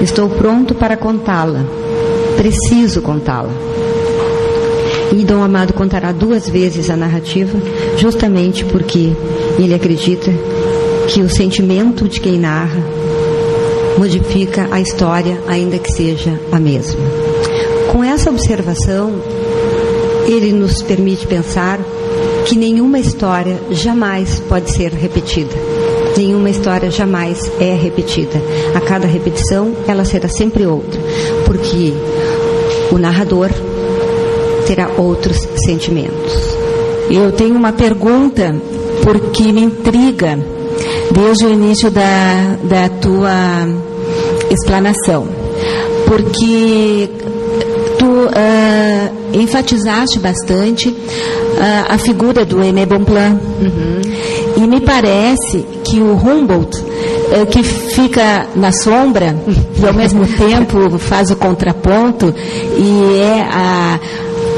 Estou 0.00 0.28
pronto 0.28 0.74
para 0.74 0.96
contá-la. 0.96 1.64
Preciso 2.36 3.02
contá-la. 3.02 3.75
E 5.12 5.24
Dom 5.24 5.42
Amado 5.42 5.72
contará 5.72 6.12
duas 6.12 6.48
vezes 6.48 6.90
a 6.90 6.96
narrativa, 6.96 7.58
justamente 7.96 8.64
porque 8.64 9.12
ele 9.58 9.74
acredita 9.74 10.32
que 11.08 11.22
o 11.22 11.28
sentimento 11.28 12.08
de 12.08 12.20
quem 12.20 12.38
narra 12.38 12.82
modifica 13.98 14.68
a 14.70 14.80
história, 14.80 15.40
ainda 15.46 15.78
que 15.78 15.90
seja 15.90 16.38
a 16.52 16.58
mesma. 16.58 17.00
Com 17.92 18.04
essa 18.04 18.30
observação, 18.30 19.12
ele 20.26 20.52
nos 20.52 20.82
permite 20.82 21.26
pensar 21.26 21.78
que 22.44 22.56
nenhuma 22.56 22.98
história 22.98 23.58
jamais 23.70 24.40
pode 24.40 24.70
ser 24.70 24.92
repetida. 24.92 25.54
Nenhuma 26.16 26.50
história 26.50 26.90
jamais 26.90 27.40
é 27.60 27.74
repetida. 27.74 28.40
A 28.74 28.80
cada 28.80 29.06
repetição, 29.06 29.74
ela 29.86 30.04
será 30.04 30.28
sempre 30.28 30.66
outra, 30.66 31.00
porque 31.44 31.92
o 32.90 32.98
narrador 32.98 33.50
terá 34.66 34.88
outros 34.98 35.36
sentimentos. 35.64 36.56
Eu 37.10 37.32
tenho 37.32 37.54
uma 37.54 37.72
pergunta 37.72 38.54
porque 39.02 39.52
me 39.52 39.62
intriga 39.62 40.38
desde 41.12 41.46
o 41.46 41.50
início 41.50 41.90
da, 41.90 42.56
da 42.64 42.88
tua 42.88 43.66
explanação. 44.50 45.28
Porque 46.06 47.08
tu 47.98 48.06
uh, 48.06 49.40
enfatizaste 49.40 50.18
bastante 50.18 50.88
uh, 50.88 50.96
a 51.88 51.98
figura 51.98 52.44
do 52.44 52.60
Aimé 52.60 52.86
Bonpland. 52.86 53.40
Uhum. 53.60 54.00
E 54.56 54.66
me 54.66 54.80
parece 54.80 55.66
que 55.84 56.00
o 56.00 56.14
Humboldt, 56.14 56.80
uh, 56.80 57.46
que 57.46 57.62
fica 57.62 58.46
na 58.54 58.72
sombra 58.72 59.36
e 59.80 59.86
ao 59.86 59.94
mesmo 59.94 60.26
tempo 60.36 60.98
faz 60.98 61.30
o 61.30 61.36
contraponto 61.36 62.34
e 62.76 63.18
é 63.18 63.40
a 63.42 64.00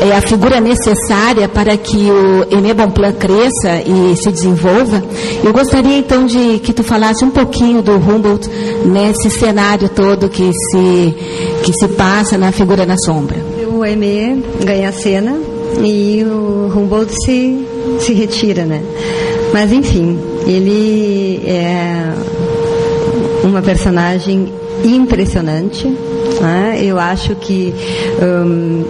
é 0.00 0.16
a 0.16 0.20
figura 0.20 0.60
necessária 0.60 1.48
para 1.48 1.76
que 1.76 1.96
o 1.96 2.54
Aimé 2.54 2.72
Bonpland 2.72 3.16
cresça 3.16 3.82
e 3.84 4.16
se 4.16 4.30
desenvolva. 4.30 5.02
Eu 5.42 5.52
gostaria 5.52 5.98
então 5.98 6.26
de 6.26 6.58
que 6.60 6.72
tu 6.72 6.82
falasse 6.82 7.24
um 7.24 7.30
pouquinho 7.30 7.82
do 7.82 7.92
Humboldt 7.92 8.48
nesse 8.84 9.30
cenário 9.30 9.88
todo 9.88 10.28
que 10.28 10.50
se, 10.52 11.14
que 11.62 11.72
se 11.72 11.88
passa 11.88 12.38
na 12.38 12.52
figura 12.52 12.86
na 12.86 12.96
sombra. 12.96 13.36
O 13.72 13.82
Aimé 13.82 14.36
ganha 14.64 14.88
a 14.88 14.92
cena 14.92 15.36
e 15.84 16.24
o 16.24 16.72
Humboldt 16.74 17.12
se, 17.24 17.66
se 18.00 18.12
retira, 18.12 18.64
né? 18.64 18.82
Mas 19.52 19.72
enfim, 19.72 20.18
ele 20.46 21.42
é 21.46 22.12
uma 23.44 23.62
personagem 23.62 24.52
impressionante. 24.84 25.86
Né? 26.40 26.80
Eu 26.82 26.98
acho 26.98 27.34
que 27.36 27.74
um, 28.22 28.84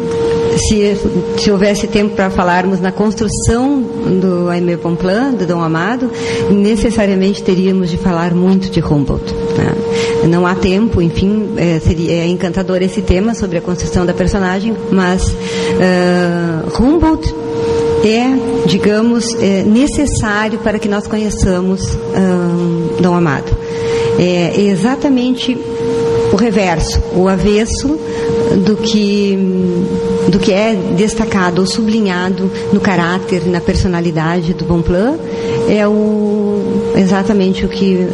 se, 0.59 0.97
se 1.38 1.51
houvesse 1.51 1.87
tempo 1.87 2.14
para 2.14 2.31
falarmos 2.31 2.81
na 2.81 2.92
construção 2.92 3.81
do 4.21 4.49
Aimé 4.49 4.77
Bonpland, 4.77 5.37
do 5.37 5.47
Dom 5.47 5.61
Amado, 5.61 6.11
necessariamente 6.51 7.42
teríamos 7.42 7.90
de 7.90 7.97
falar 7.97 8.35
muito 8.35 8.71
de 8.71 8.81
Humboldt. 8.81 9.33
Né? 9.57 10.29
Não 10.29 10.47
há 10.47 10.55
tempo, 10.55 11.01
enfim, 11.01 11.51
é, 11.57 11.81
seria, 11.81 12.12
é 12.12 12.27
encantador 12.27 12.83
esse 12.83 13.03
tema 13.03 13.35
sobre 13.35 13.59
a 13.59 13.61
construção 13.61 14.05
da 14.05 14.12
personagem, 14.12 14.77
mas 14.90 15.23
uh, 15.29 16.83
Humboldt 16.83 17.35
é, 18.05 18.66
digamos, 18.66 19.35
é 19.35 19.62
necessário 19.64 20.59
para 20.61 20.79
que 20.79 20.88
nós 20.88 21.07
conheçamos 21.07 21.94
uh, 21.94 23.03
Dom 23.03 23.14
Amado. 23.14 23.57
É 24.18 24.61
exatamente 24.61 25.57
o 26.33 26.37
reverso, 26.37 27.01
o 27.14 27.29
avesso 27.29 27.99
do 28.64 28.77
que 28.77 29.38
do 30.29 30.38
que 30.38 30.53
é 30.53 30.75
destacado 30.97 31.61
ou 31.61 31.67
sublinhado 31.67 32.51
no 32.73 32.81
caráter, 32.81 33.47
na 33.47 33.61
personalidade 33.61 34.55
do 34.55 34.64
Bonpland, 34.64 35.19
é 35.69 35.87
o, 35.87 36.93
exatamente 36.97 37.64
o 37.64 37.69
que 37.69 38.07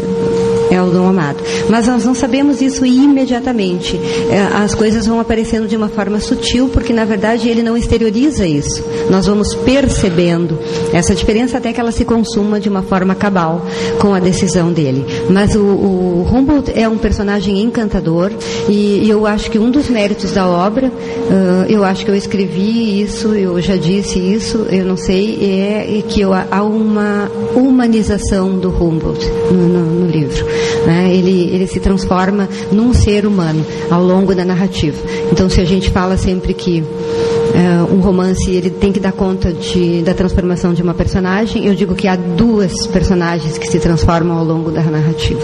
é 0.70 0.80
o 0.82 0.90
Dom 0.90 1.08
Amado. 1.08 1.38
Mas 1.68 1.86
nós 1.86 2.04
não 2.04 2.14
sabemos 2.14 2.60
isso 2.60 2.84
imediatamente. 2.84 4.00
É, 4.30 4.40
as 4.56 4.74
coisas 4.74 5.06
vão 5.06 5.20
aparecendo 5.20 5.66
de 5.66 5.76
uma 5.76 5.88
forma 5.88 6.20
sutil, 6.20 6.68
porque 6.68 6.92
na 6.92 7.04
verdade 7.04 7.48
ele 7.48 7.62
não 7.62 7.76
exterioriza 7.76 8.46
isso. 8.46 8.84
Nós 9.10 9.26
vamos 9.26 9.54
percebendo 9.54 10.58
essa 10.92 11.14
diferença 11.14 11.58
até 11.58 11.72
que 11.72 11.80
ela 11.80 11.92
se 11.92 12.04
consuma 12.04 12.60
de 12.60 12.68
uma 12.68 12.82
forma 12.82 13.14
cabal 13.14 13.62
com 13.98 14.14
a 14.14 14.20
decisão 14.20 14.72
dele. 14.72 15.04
Mas 15.30 15.54
o, 15.54 15.60
o 15.60 16.28
Humboldt 16.30 16.72
é 16.74 16.88
um 16.88 16.98
personagem 16.98 17.60
encantador 17.60 18.30
e, 18.68 19.04
e, 19.04 19.10
eu 19.10 19.26
acho 19.26 19.50
que 19.50 19.58
um 19.58 19.70
dos 19.70 19.88
méritos 19.88 20.32
da 20.32 20.48
obra, 20.48 20.88
uh, 20.88 21.64
eu 21.68 21.84
acho 21.84 22.04
que 22.04 22.10
eu 22.10 22.16
escrevi 22.16 23.02
isso, 23.02 23.34
eu 23.34 23.60
já 23.60 23.76
disse 23.76 24.18
isso, 24.18 24.66
eu 24.70 24.84
não 24.84 24.96
sei, 24.96 25.38
é, 25.40 25.98
é 25.98 26.02
que 26.02 26.20
eu, 26.20 26.32
há 26.32 26.62
uma 26.62 27.30
humanização 27.54 28.58
do 28.58 28.70
Humboldt 28.70 29.26
no, 29.50 29.68
no, 29.68 29.84
no 30.00 30.06
livro. 30.06 30.44
Né? 30.86 31.14
Ele, 31.14 31.50
ele 31.52 31.66
se 31.66 31.80
transforma 31.80 32.48
num 32.70 32.92
ser 32.92 33.26
humano 33.26 33.64
ao 33.90 34.02
longo 34.02 34.34
da 34.34 34.44
narrativa. 34.44 34.96
Então, 35.32 35.48
se 35.48 35.60
a 35.60 35.64
gente 35.64 35.90
fala 35.90 36.16
sempre 36.16 36.54
que 36.54 36.80
uh, 36.80 37.94
um 37.94 38.00
romance 38.00 38.50
ele 38.50 38.70
tem 38.70 38.92
que 38.92 39.00
dar 39.00 39.12
conta 39.12 39.52
de, 39.52 40.02
da 40.02 40.14
transformação 40.14 40.74
de 40.74 40.82
uma 40.82 40.94
personagem, 40.94 41.66
eu 41.66 41.74
digo 41.74 41.94
que 41.94 42.08
há 42.08 42.16
duas 42.16 42.86
personagens 42.86 43.56
que 43.58 43.66
se 43.66 43.78
transformam 43.78 44.36
ao 44.38 44.44
longo 44.44 44.70
da 44.70 44.82
narrativa. 44.82 45.40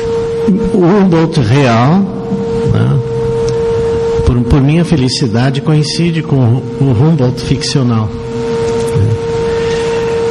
O 0.75 0.85
Humboldt 0.85 1.41
real, 1.41 2.01
né? 2.73 3.01
por, 4.27 4.41
por 4.43 4.63
minha 4.63 4.85
felicidade, 4.85 5.61
coincide 5.61 6.23
com 6.23 6.37
o 6.37 6.91
Humboldt 6.91 7.41
ficcional. 7.43 8.09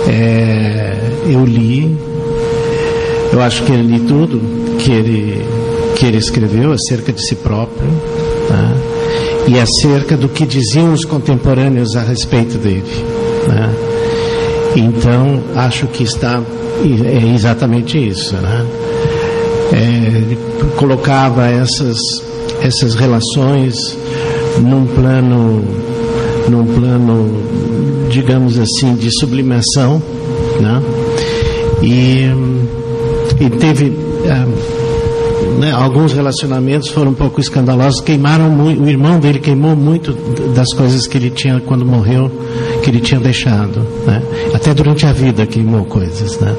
É, 0.08 0.96
eu 1.30 1.46
li, 1.46 1.96
eu 3.32 3.42
acho 3.42 3.64
que 3.64 3.72
eu 3.72 3.82
li 3.82 4.00
tudo 4.00 4.42
que 4.80 4.92
ele, 4.92 5.46
que 5.96 6.06
ele 6.06 6.18
escreveu 6.18 6.72
acerca 6.72 7.12
de 7.12 7.22
si 7.22 7.36
próprio 7.36 7.88
né? 8.50 8.76
e 9.48 9.60
acerca 9.60 10.16
do 10.16 10.30
que 10.30 10.46
diziam 10.46 10.94
os 10.94 11.06
contemporâneos 11.06 11.96
a 11.96 12.02
respeito 12.02 12.58
dele. 12.58 12.84
Né? 13.48 13.76
Então, 14.76 15.42
acho 15.56 15.88
que 15.88 16.04
está 16.04 16.42
é 16.82 17.36
exatamente 17.36 17.98
isso. 17.98 18.36
Né? 18.36 18.66
É, 19.74 20.78
colocava 20.78 21.46
essas, 21.48 21.98
essas 22.62 22.96
relações 22.96 23.98
num 24.60 24.86
plano, 24.86 25.64
num 26.48 26.66
plano, 26.66 28.08
digamos 28.10 28.58
assim, 28.58 28.96
de 28.96 29.12
sublimação, 29.20 30.02
né? 30.60 30.82
E, 31.82 32.26
e 33.40 33.50
teve 33.52 34.09
né, 35.60 35.72
alguns 35.74 36.14
relacionamentos 36.14 36.90
foram 36.90 37.12
um 37.12 37.14
pouco 37.14 37.42
escandalosos, 37.42 38.00
queimaram 38.02 38.50
muito, 38.50 38.82
o 38.82 38.90
irmão 38.90 39.20
dele 39.20 39.40
queimou 39.40 39.76
muito 39.76 40.14
das 40.54 40.74
coisas 40.74 41.06
que 41.06 41.18
ele 41.18 41.30
tinha 41.30 41.60
quando 41.60 41.86
morreu, 41.86 42.32
que 42.82 42.90
ele 42.90 43.02
tinha 43.02 43.20
deixado, 43.20 43.86
né? 44.06 44.24
Até 44.54 44.74
durante 44.74 45.06
a 45.06 45.12
vida 45.12 45.46
queimou 45.46 45.84
coisas, 45.86 46.40
né? 46.40 46.56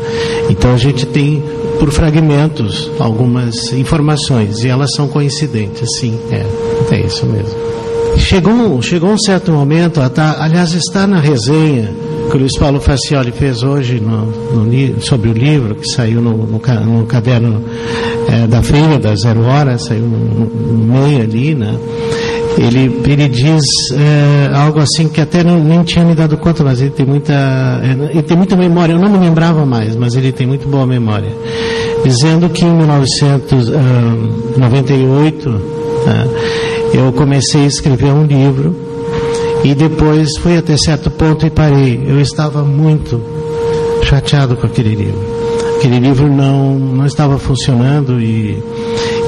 Então 0.50 0.74
a 0.74 0.76
gente 0.76 1.06
tem 1.06 1.42
por 1.78 1.90
fragmentos 1.90 2.90
algumas 2.98 3.72
informações 3.72 4.62
e 4.64 4.68
elas 4.68 4.90
são 4.94 5.08
coincidentes, 5.08 5.98
sim, 5.98 6.18
é, 6.30 6.94
é 6.94 7.06
isso 7.06 7.24
mesmo. 7.24 7.58
Chegou, 8.18 8.82
chegou 8.82 9.10
um 9.10 9.18
certo 9.18 9.50
momento, 9.50 10.00
tá, 10.10 10.36
aliás 10.40 10.74
está 10.74 11.06
na 11.06 11.18
resenha 11.18 11.90
que 12.30 12.36
o 12.36 12.40
Luiz 12.40 12.56
Paulo 12.56 12.80
Facioli 12.80 13.32
fez 13.32 13.64
hoje 13.64 14.00
no, 14.00 14.26
no, 14.26 15.02
sobre 15.02 15.30
o 15.30 15.32
livro 15.32 15.74
que 15.74 15.88
saiu 15.88 16.20
no, 16.20 16.46
no, 16.46 16.60
no 16.60 17.06
caderno 17.06 17.64
é, 18.28 18.46
da 18.46 18.62
feira 18.62 19.00
da 19.00 19.16
Zero 19.16 19.42
Hora, 19.42 19.76
saiu 19.78 20.04
no, 20.04 20.78
meio 20.78 21.22
ali, 21.22 21.56
né? 21.56 21.76
Ele, 22.56 23.00
ele 23.06 23.28
diz 23.28 23.64
é, 23.92 24.48
algo 24.54 24.78
assim 24.78 25.08
que 25.08 25.20
até 25.20 25.42
não, 25.42 25.58
nem 25.62 25.82
tinha 25.82 26.04
me 26.04 26.14
dado 26.14 26.36
conta, 26.36 26.62
mas 26.62 26.80
ele 26.80 26.90
tem 26.90 27.04
muita 27.04 27.32
é, 27.32 27.96
ele 28.12 28.22
tem 28.22 28.36
muita 28.36 28.54
memória. 28.56 28.92
Eu 28.92 29.00
não 29.00 29.10
me 29.10 29.18
lembrava 29.18 29.66
mais, 29.66 29.96
mas 29.96 30.14
ele 30.14 30.30
tem 30.30 30.46
muito 30.46 30.68
boa 30.68 30.86
memória, 30.86 31.32
dizendo 32.04 32.48
que 32.48 32.64
em 32.64 32.72
1998 32.76 35.60
ah, 36.06 36.28
eu 36.94 37.12
comecei 37.12 37.64
a 37.64 37.66
escrever 37.66 38.12
um 38.12 38.24
livro 38.24 38.89
e 39.62 39.74
depois 39.74 40.36
fui 40.38 40.56
até 40.56 40.76
certo 40.76 41.10
ponto 41.10 41.46
e 41.46 41.50
parei. 41.50 42.02
Eu 42.06 42.20
estava 42.20 42.64
muito 42.64 43.20
chateado 44.02 44.56
com 44.56 44.66
aquele 44.66 44.94
livro. 44.94 45.20
Aquele 45.76 45.98
livro 45.98 46.28
não, 46.28 46.78
não 46.78 47.06
estava 47.06 47.38
funcionando 47.38 48.20
e 48.20 48.62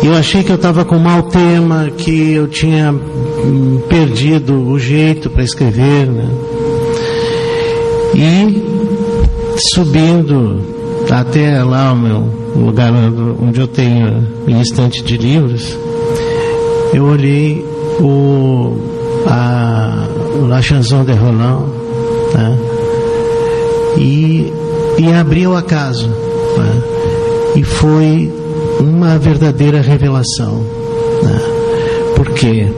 eu 0.02 0.14
achei 0.14 0.42
que 0.42 0.50
eu 0.50 0.56
estava 0.56 0.84
com 0.84 0.98
mau 0.98 1.22
tema, 1.24 1.90
que 1.96 2.32
eu 2.32 2.48
tinha 2.48 2.92
hum, 2.92 3.80
perdido 3.88 4.68
o 4.68 4.78
jeito 4.78 5.30
para 5.30 5.42
escrever. 5.42 6.06
Né? 6.06 6.28
E 8.14 8.62
subindo 9.72 10.60
até 11.10 11.62
lá 11.62 11.92
o 11.92 11.96
meu 11.96 12.28
lugar 12.56 12.92
onde 13.40 13.60
eu 13.60 13.66
tenho 13.66 14.26
minha 14.46 14.62
estante 14.62 15.02
de 15.02 15.16
livros, 15.16 15.78
eu 16.92 17.04
olhei 17.04 17.64
o 18.00 19.01
a 19.26 20.08
La 20.48 20.60
Chanson 20.60 21.04
de 21.04 21.12
Roland 21.12 21.64
né? 22.34 22.58
e, 23.96 24.52
e 24.98 25.12
abri 25.12 25.46
o 25.46 25.56
acaso 25.56 26.08
né? 26.08 26.82
e 27.56 27.62
foi 27.62 28.32
uma 28.80 29.18
verdadeira 29.18 29.80
revelação 29.80 30.64
né? 31.22 31.40
porque 32.16 32.70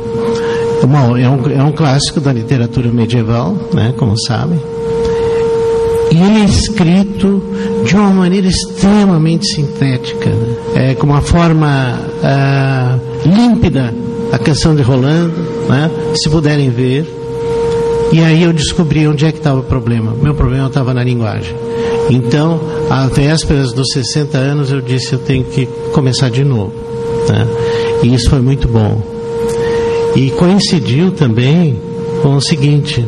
uma, 0.83 1.21
é, 1.21 1.29
um, 1.29 1.51
é 1.51 1.63
um 1.63 1.73
clássico 1.73 2.21
da 2.21 2.33
literatura 2.33 2.91
medieval 2.91 3.57
né? 3.73 3.95
como 3.97 4.19
sabem 4.19 4.61
e 6.11 6.17
ele 6.17 6.43
é 6.43 6.45
escrito 6.45 7.43
de 7.85 7.97
uma 7.97 8.11
maneira 8.11 8.47
extremamente 8.47 9.47
sintética, 9.49 10.31
né? 10.31 10.57
é, 10.75 10.95
com 10.95 11.07
uma 11.07 11.21
forma 11.21 11.99
uh, 12.23 13.29
límpida 13.29 13.93
a 14.35 14.39
canção 14.39 14.75
de 14.75 14.83
Rolando, 14.83 15.33
né? 15.69 15.89
se 16.17 16.29
puderem 16.29 16.69
ver. 16.69 17.07
E 18.13 18.21
aí 18.21 18.43
eu 18.43 18.53
descobri 18.53 19.07
onde 19.07 19.25
é 19.25 19.31
que 19.31 19.39
estava 19.39 19.61
o 19.61 19.63
problema. 19.63 20.13
Meu 20.21 20.35
problema 20.35 20.67
estava 20.67 20.93
na 20.93 21.05
linguagem. 21.05 21.55
Então, 22.11 22.61
às 22.91 23.11
vésperas 23.11 23.73
dos 23.73 23.93
60 23.93 24.37
anos, 24.37 24.73
eu 24.73 24.81
disse: 24.81 25.13
eu 25.13 25.21
tenho 25.21 25.45
que 25.45 25.67
começar 25.93 26.31
de 26.31 26.45
novo. 26.45 26.73
Né? 27.29 27.47
E 28.03 28.13
isso 28.13 28.29
foi 28.29 28.41
muito 28.41 28.67
bom. 28.67 29.01
E 30.17 30.31
coincidiu 30.33 31.13
também 31.13 31.81
com 32.21 32.35
o 32.35 32.41
seguinte: 32.41 33.07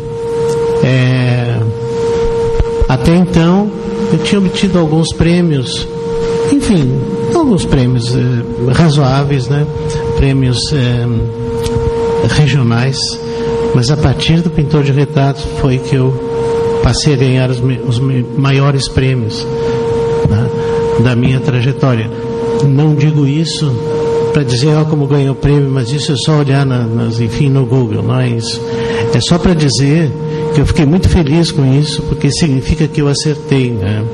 é, 0.84 1.58
até 2.88 3.16
então, 3.16 3.68
eu 4.12 4.18
tinha 4.20 4.40
obtido 4.40 4.78
alguns 4.78 5.12
prêmios, 5.12 5.88
enfim, 6.52 6.88
alguns 7.34 7.64
prêmios 7.64 8.14
é, 8.14 8.72
razoáveis, 8.72 9.48
né? 9.48 9.66
Prêmios 10.16 10.58
é, 10.72 11.06
regionais, 12.34 12.98
mas 13.74 13.90
a 13.90 13.96
partir 13.96 14.40
do 14.40 14.50
pintor 14.50 14.82
de 14.82 14.92
retratos 14.92 15.44
foi 15.60 15.78
que 15.78 15.94
eu 15.94 16.80
passei 16.82 17.14
a 17.14 17.16
ganhar 17.16 17.50
os, 17.50 17.60
os 17.86 17.98
maiores 17.98 18.88
prêmios 18.88 19.46
né, 20.28 20.48
da 21.02 21.14
minha 21.14 21.40
trajetória. 21.40 22.10
Não 22.66 22.94
digo 22.94 23.26
isso 23.26 23.70
para 24.32 24.42
dizer 24.42 24.74
ó, 24.74 24.84
como 24.84 25.06
ganhou 25.06 25.32
o 25.32 25.36
prêmio, 25.36 25.70
mas 25.70 25.90
isso 25.90 26.12
é 26.12 26.16
só 26.16 26.38
olhar 26.38 26.64
na, 26.66 26.84
nas, 26.84 27.20
enfim, 27.20 27.48
no 27.48 27.64
Google, 27.64 28.02
não 28.02 28.20
é 28.20 28.28
isso. 28.28 28.60
É 29.14 29.20
só 29.20 29.38
para 29.38 29.54
dizer 29.54 30.10
que 30.54 30.60
eu 30.60 30.66
fiquei 30.66 30.84
muito 30.84 31.08
feliz 31.08 31.50
com 31.50 31.64
isso, 31.78 32.02
porque 32.02 32.30
significa 32.30 32.86
que 32.86 33.00
eu 33.00 33.08
acertei. 33.08 33.70
Né? 33.70 34.04